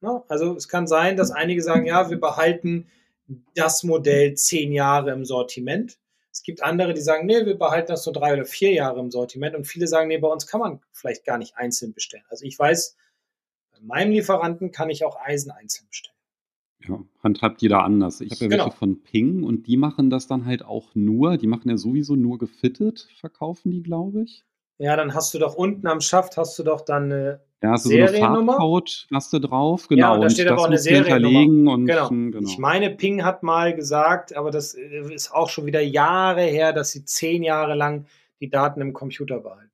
[0.00, 0.22] Ne?
[0.28, 2.90] Also es kann sein, dass einige sagen, ja, wir behalten
[3.54, 5.98] das Modell zehn Jahre im Sortiment.
[6.34, 9.12] Es gibt andere, die sagen, nee, wir behalten das nur drei oder vier Jahre im
[9.12, 9.54] Sortiment.
[9.54, 12.24] Und viele sagen, nee, bei uns kann man vielleicht gar nicht einzeln bestellen.
[12.28, 12.96] Also ich weiß,
[13.70, 16.16] bei meinem Lieferanten kann ich auch Eisen einzeln bestellen.
[16.88, 18.20] Ja, handhabt jeder anders.
[18.20, 18.64] Ich habe ja genau.
[18.64, 22.16] welche von Ping und die machen das dann halt auch nur, die machen ja sowieso
[22.16, 24.44] nur gefittet, verkaufen die, glaube ich.
[24.78, 27.86] Ja, dann hast du doch unten am Schaft hast du doch dann eine ja, hast
[27.86, 30.16] du so eine Farbcode hast du drauf, genau.
[30.16, 31.72] Ja, da steht aber auch eine Seriennummer.
[31.72, 32.08] Und, genau.
[32.10, 32.40] genau.
[32.46, 36.74] Ich meine, Ping hat mal gesagt, aber das äh, ist auch schon wieder Jahre her,
[36.74, 38.06] dass sie zehn Jahre lang
[38.40, 39.70] die Daten im Computer behalten.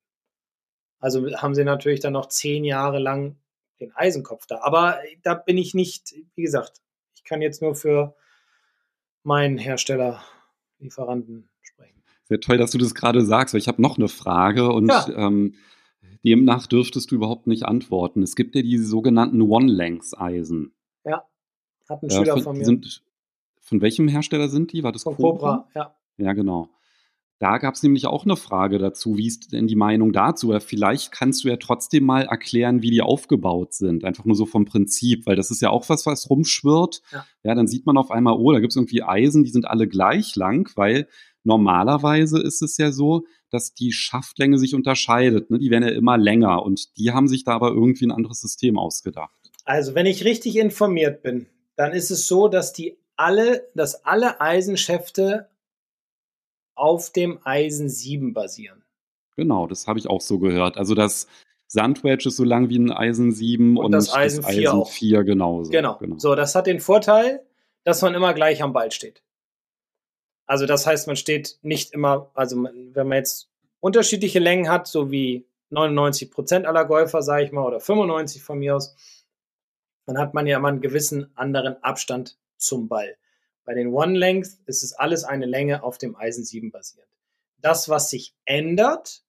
[1.01, 3.35] Also haben sie natürlich dann noch zehn Jahre lang
[3.81, 4.61] den Eisenkopf da.
[4.63, 6.81] Aber äh, da bin ich nicht, wie gesagt,
[7.17, 8.15] ich kann jetzt nur für
[9.25, 10.23] meinen Hersteller,
[10.79, 11.51] Lieferanten
[12.31, 15.09] sehr toll, dass du das gerade sagst, weil ich habe noch eine Frage und ja.
[15.17, 15.55] ähm,
[16.25, 18.23] demnach dürftest du überhaupt nicht antworten.
[18.23, 20.73] Es gibt ja diese sogenannten One-Lengths-Eisen.
[21.05, 21.25] Ja,
[21.89, 22.65] hat ein äh, Schüler von, von mir.
[22.65, 23.03] Sind,
[23.61, 24.83] von welchem Hersteller sind die?
[24.83, 25.57] War das von Cobra?
[25.57, 25.69] Cobra?
[25.75, 25.95] Ja.
[26.19, 26.71] Ja, genau.
[27.39, 30.53] Da gab es nämlich auch eine Frage dazu, wie ist denn die Meinung dazu?
[30.61, 34.05] Vielleicht kannst du ja trotzdem mal erklären, wie die aufgebaut sind.
[34.05, 37.01] Einfach nur so vom Prinzip, weil das ist ja auch was, was rumschwirrt.
[37.11, 39.67] Ja, ja dann sieht man auf einmal, oh, da gibt es irgendwie Eisen, die sind
[39.67, 41.09] alle gleich lang, weil
[41.45, 45.51] Normalerweise ist es ja so, dass die Schaftlänge sich unterscheidet.
[45.51, 45.59] Ne?
[45.59, 48.79] Die werden ja immer länger und die haben sich da aber irgendwie ein anderes System
[48.79, 49.35] ausgedacht.
[49.65, 51.47] Also, wenn ich richtig informiert bin,
[51.77, 55.49] dann ist es so, dass die alle, dass alle Eisenschäfte
[56.75, 58.83] auf dem Eisen 7 basieren.
[59.37, 60.79] Genau, das habe ich auch so gehört.
[60.79, 61.27] Also das
[61.67, 64.85] Sandwedge ist so lang wie ein Eisen 7 und, und das Eisen, das 4, Eisen
[64.87, 65.71] 4 genauso.
[65.71, 65.99] Genau.
[65.99, 66.19] genau.
[66.19, 67.45] So, das hat den Vorteil,
[67.85, 69.23] dass man immer gleich am Ball steht.
[70.51, 75.13] Also das heißt, man steht nicht immer, also wenn man jetzt unterschiedliche Längen hat, so
[75.13, 78.97] wie 99 Prozent aller Golfer, sage ich mal, oder 95 von mir aus,
[80.07, 83.17] dann hat man ja immer einen gewissen anderen Abstand zum Ball.
[83.65, 87.09] Bei den One Length ist es alles eine Länge auf dem Eisen 7 basierend.
[87.59, 89.23] Das, was sich ändert,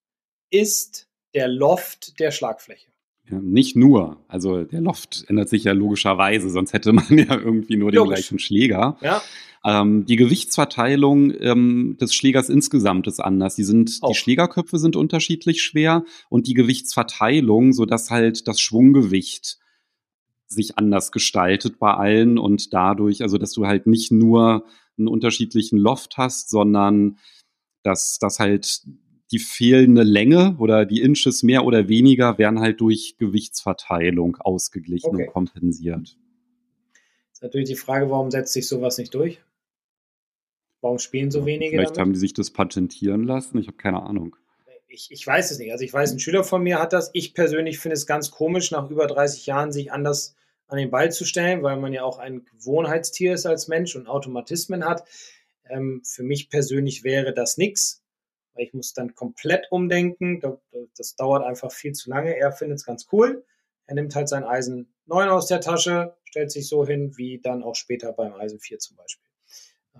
[0.50, 2.90] ist der Loft der Schlagfläche.
[3.30, 4.16] Ja, nicht nur.
[4.26, 8.14] Also der Loft ändert sich ja logischerweise, sonst hätte man ja irgendwie nur den Logisch.
[8.14, 8.96] gleichen Schläger.
[9.00, 9.22] Ja.
[9.64, 13.54] Ähm, die Gewichtsverteilung ähm, des Schlägers insgesamt ist anders.
[13.54, 14.08] Die sind, oh.
[14.08, 19.58] die Schlägerköpfe sind unterschiedlich schwer und die Gewichtsverteilung, so dass halt das Schwunggewicht
[20.46, 24.64] sich anders gestaltet bei allen und dadurch, also dass du halt nicht nur
[24.98, 27.18] einen unterschiedlichen Loft hast, sondern
[27.82, 28.82] dass das halt
[29.30, 35.26] die fehlende Länge oder die Inches mehr oder weniger werden halt durch Gewichtsverteilung ausgeglichen okay.
[35.26, 36.18] und kompensiert.
[37.32, 39.40] Ist natürlich die Frage, warum setzt sich sowas nicht durch?
[40.82, 41.70] Warum spielen so wenige?
[41.70, 42.00] Vielleicht damit?
[42.00, 43.58] haben die sich das patentieren lassen.
[43.58, 44.36] Ich habe keine Ahnung.
[44.88, 45.72] Ich, ich weiß es nicht.
[45.72, 47.08] Also ich weiß, ein Schüler von mir hat das.
[47.14, 50.36] Ich persönlich finde es ganz komisch, nach über 30 Jahren sich anders
[50.68, 54.06] an den Ball zu stellen, weil man ja auch ein Gewohnheitstier ist als Mensch und
[54.06, 55.04] Automatismen hat.
[55.70, 58.02] Ähm, für mich persönlich wäre das nichts
[58.54, 60.40] weil ich muss dann komplett umdenken.
[60.96, 62.36] Das dauert einfach viel zu lange.
[62.36, 63.44] Er findet es ganz cool.
[63.86, 67.62] Er nimmt halt sein Eisen 9 aus der Tasche, stellt sich so hin, wie dann
[67.62, 69.28] auch später beim Eisen 4 zum Beispiel.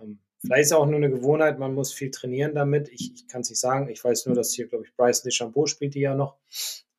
[0.01, 2.89] Ähm, vielleicht ist es auch nur eine Gewohnheit, man muss viel trainieren damit.
[2.89, 3.89] Ich, ich kann es nicht sagen.
[3.89, 6.37] Ich weiß nur, dass hier, glaube ich, Bryson DeChambeau spielt die ja noch.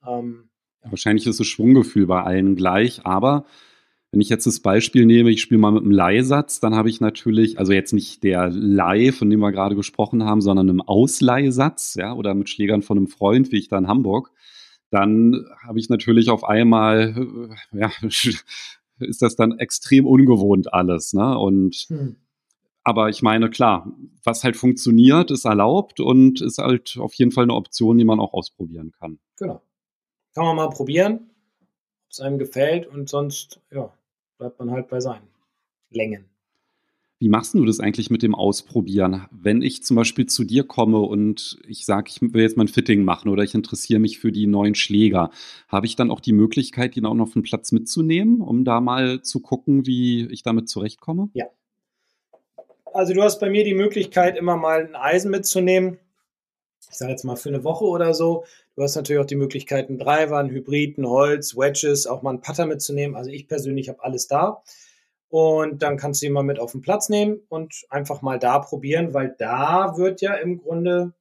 [0.08, 0.50] Ähm,
[0.84, 0.92] ja.
[0.92, 3.46] Wahrscheinlich ist das Schwunggefühl bei allen gleich, aber
[4.14, 7.02] wenn ich jetzt das Beispiel nehme, ich spiele mal mit einem Leihsatz, dann habe ich
[7.02, 11.96] natürlich, also jetzt nicht der Leih, von dem wir gerade gesprochen haben, sondern einem Ausleihsatz,
[11.96, 14.30] ja, oder mit Schlägern von einem Freund, wie ich da in Hamburg,
[14.92, 17.92] dann habe ich natürlich auf einmal, äh, ja,
[19.00, 21.36] ist das dann extrem ungewohnt alles, ne?
[21.40, 22.18] Und hm.
[22.84, 23.92] Aber ich meine, klar,
[24.24, 28.20] was halt funktioniert, ist erlaubt und ist halt auf jeden Fall eine Option, die man
[28.20, 29.20] auch ausprobieren kann.
[29.38, 29.62] Genau.
[30.34, 31.30] Kann man mal probieren,
[32.06, 33.94] ob es einem gefällt und sonst, ja,
[34.38, 35.28] bleibt man halt bei seinen
[35.90, 36.26] Längen.
[37.20, 39.28] Wie machst du das eigentlich mit dem Ausprobieren?
[39.32, 42.68] Wenn ich zum Beispiel zu dir komme und ich sage, ich will jetzt mal ein
[42.68, 45.30] Fitting machen oder ich interessiere mich für die neuen Schläger,
[45.70, 48.82] habe ich dann auch die Möglichkeit, ihn auch noch auf den Platz mitzunehmen, um da
[48.82, 51.30] mal zu gucken, wie ich damit zurechtkomme?
[51.34, 51.46] Ja.
[52.94, 56.00] Also du hast bei mir die Möglichkeit, immer mal ein Eisen mitzunehmen.
[56.92, 58.46] Ich sage jetzt mal für eine Woche oder so.
[58.76, 62.30] Du hast natürlich auch die Möglichkeit, einen Driver, einen Hybrid, ein Holz, Wedges, auch mal
[62.30, 63.16] einen Putter mitzunehmen.
[63.16, 64.62] Also ich persönlich habe alles da.
[65.30, 68.60] Und dann kannst du ihn mal mit auf den Platz nehmen und einfach mal da
[68.60, 71.14] probieren, weil da wird ja im Grunde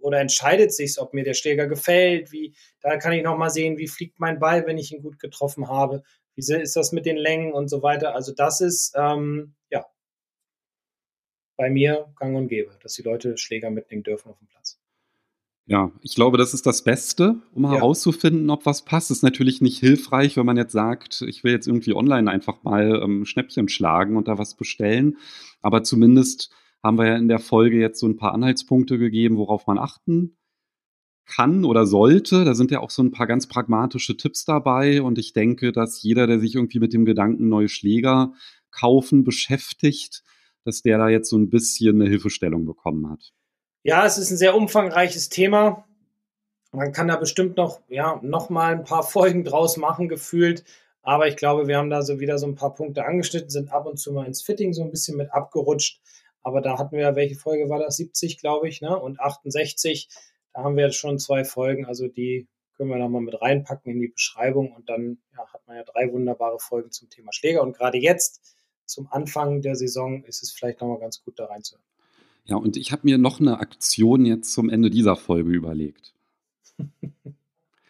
[0.00, 2.32] oder entscheidet sich, ob mir der Schläger gefällt.
[2.32, 5.20] Wie, da kann ich noch mal sehen, wie fliegt mein Ball, wenn ich ihn gut
[5.20, 6.02] getroffen habe.
[6.34, 8.16] Wie ist das mit den Längen und so weiter.
[8.16, 9.86] Also das ist ähm, ja
[11.56, 14.80] bei mir gang und gäbe, dass die Leute Schläger mitnehmen dürfen auf dem Platz.
[15.66, 17.72] Ja, ich glaube, das ist das Beste, um ja.
[17.72, 19.10] herauszufinden, ob was passt.
[19.10, 23.00] Ist natürlich nicht hilfreich, wenn man jetzt sagt, ich will jetzt irgendwie online einfach mal
[23.02, 25.16] ähm, Schnäppchen schlagen und da was bestellen.
[25.62, 26.50] Aber zumindest
[26.82, 30.36] haben wir ja in der Folge jetzt so ein paar Anhaltspunkte gegeben, worauf man achten
[31.24, 32.44] kann oder sollte.
[32.44, 35.00] Da sind ja auch so ein paar ganz pragmatische Tipps dabei.
[35.00, 38.34] Und ich denke, dass jeder, der sich irgendwie mit dem Gedanken neue Schläger
[38.70, 40.24] kaufen beschäftigt,
[40.64, 43.32] dass der da jetzt so ein bisschen eine Hilfestellung bekommen hat.
[43.82, 45.86] Ja, es ist ein sehr umfangreiches Thema.
[46.72, 50.64] Man kann da bestimmt noch, ja, noch mal ein paar Folgen draus machen, gefühlt.
[51.02, 53.86] Aber ich glaube, wir haben da so wieder so ein paar Punkte angeschnitten, sind ab
[53.86, 56.00] und zu mal ins Fitting so ein bisschen mit abgerutscht.
[56.42, 57.96] Aber da hatten wir ja, welche Folge war das?
[57.96, 58.98] 70, glaube ich, ne?
[58.98, 60.08] Und 68.
[60.54, 61.84] Da haben wir jetzt schon zwei Folgen.
[61.84, 64.72] Also die können wir nochmal mit reinpacken in die Beschreibung.
[64.72, 67.62] Und dann ja, hat man ja drei wunderbare Folgen zum Thema Schläger.
[67.62, 68.56] Und gerade jetzt,
[68.86, 71.84] zum Anfang der Saison, ist es vielleicht nochmal ganz gut da reinzuhören.
[72.46, 76.14] Ja, und ich habe mir noch eine Aktion jetzt zum Ende dieser Folge überlegt.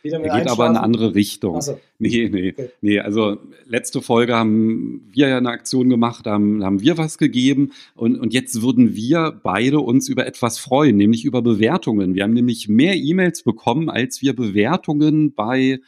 [0.05, 1.63] Wieder mit geht aber in eine andere Richtung.
[1.63, 1.81] So.
[1.99, 2.71] Nee, nee, okay.
[2.83, 3.01] nee.
[3.01, 8.21] Also letzte Folge haben wir ja eine Aktion gemacht, haben, haben wir was gegeben und,
[8.21, 12.15] und jetzt würden wir beide uns über etwas freuen, nämlich über Bewertungen.
[12.15, 15.81] Wir haben nämlich mehr E-Mails bekommen, als wir Bewertungen bei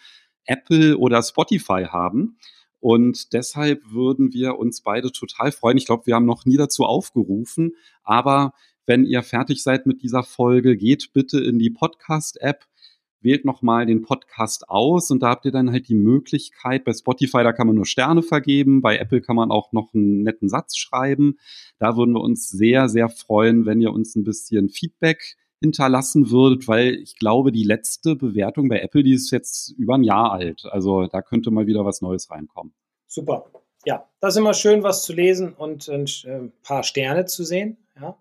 [0.47, 2.39] Apple oder Spotify haben.
[2.87, 5.77] Und deshalb würden wir uns beide total freuen.
[5.77, 7.73] Ich glaube, wir haben noch nie dazu aufgerufen,
[8.05, 8.53] aber
[8.87, 12.65] wenn ihr fertig seid mit dieser Folge, geht bitte in die Podcast-App,
[13.21, 17.43] wählt nochmal den Podcast aus und da habt ihr dann halt die Möglichkeit, bei Spotify,
[17.43, 20.77] da kann man nur Sterne vergeben, bei Apple kann man auch noch einen netten Satz
[20.77, 21.39] schreiben.
[21.81, 26.69] Da würden wir uns sehr, sehr freuen, wenn ihr uns ein bisschen Feedback hinterlassen würdet,
[26.69, 30.65] weil ich glaube, die letzte Bewertung bei Apple, die ist jetzt über ein Jahr alt.
[30.71, 32.75] Also da könnte mal wieder was Neues reinkommen.
[33.07, 33.47] Super.
[33.85, 37.77] Ja, das ist immer schön, was zu lesen und ein äh, paar Sterne zu sehen.
[37.99, 38.19] Ja,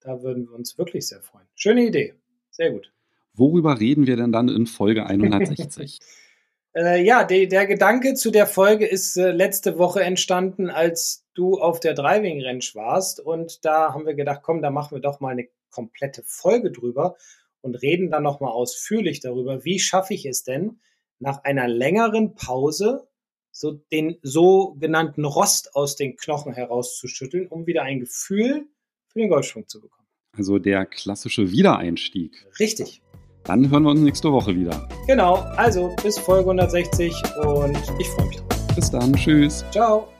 [0.00, 1.46] da würden wir uns wirklich sehr freuen.
[1.54, 2.14] Schöne Idee.
[2.50, 2.92] Sehr gut.
[3.34, 5.98] Worüber reden wir denn dann in Folge 160?
[6.76, 11.58] äh, ja, de, der Gedanke zu der Folge ist äh, letzte Woche entstanden, als du
[11.58, 13.18] auf der Driving Range warst.
[13.18, 17.16] Und da haben wir gedacht, komm, da machen wir doch mal eine komplette Folge drüber
[17.60, 20.80] und reden dann nochmal ausführlich darüber, wie schaffe ich es denn,
[21.18, 23.08] nach einer längeren Pause
[23.50, 28.66] so den sogenannten Rost aus den Knochen herauszuschütteln, um wieder ein Gefühl
[29.08, 30.06] für den Golfschwung zu bekommen.
[30.32, 32.46] Also der klassische Wiedereinstieg.
[32.60, 33.00] Richtig.
[33.44, 34.88] Dann hören wir uns nächste Woche wieder.
[35.06, 37.14] Genau, also bis Folge 160
[37.44, 38.74] und ich freue mich drauf.
[38.74, 39.14] Bis dann.
[39.14, 39.64] Tschüss.
[39.70, 40.15] Ciao.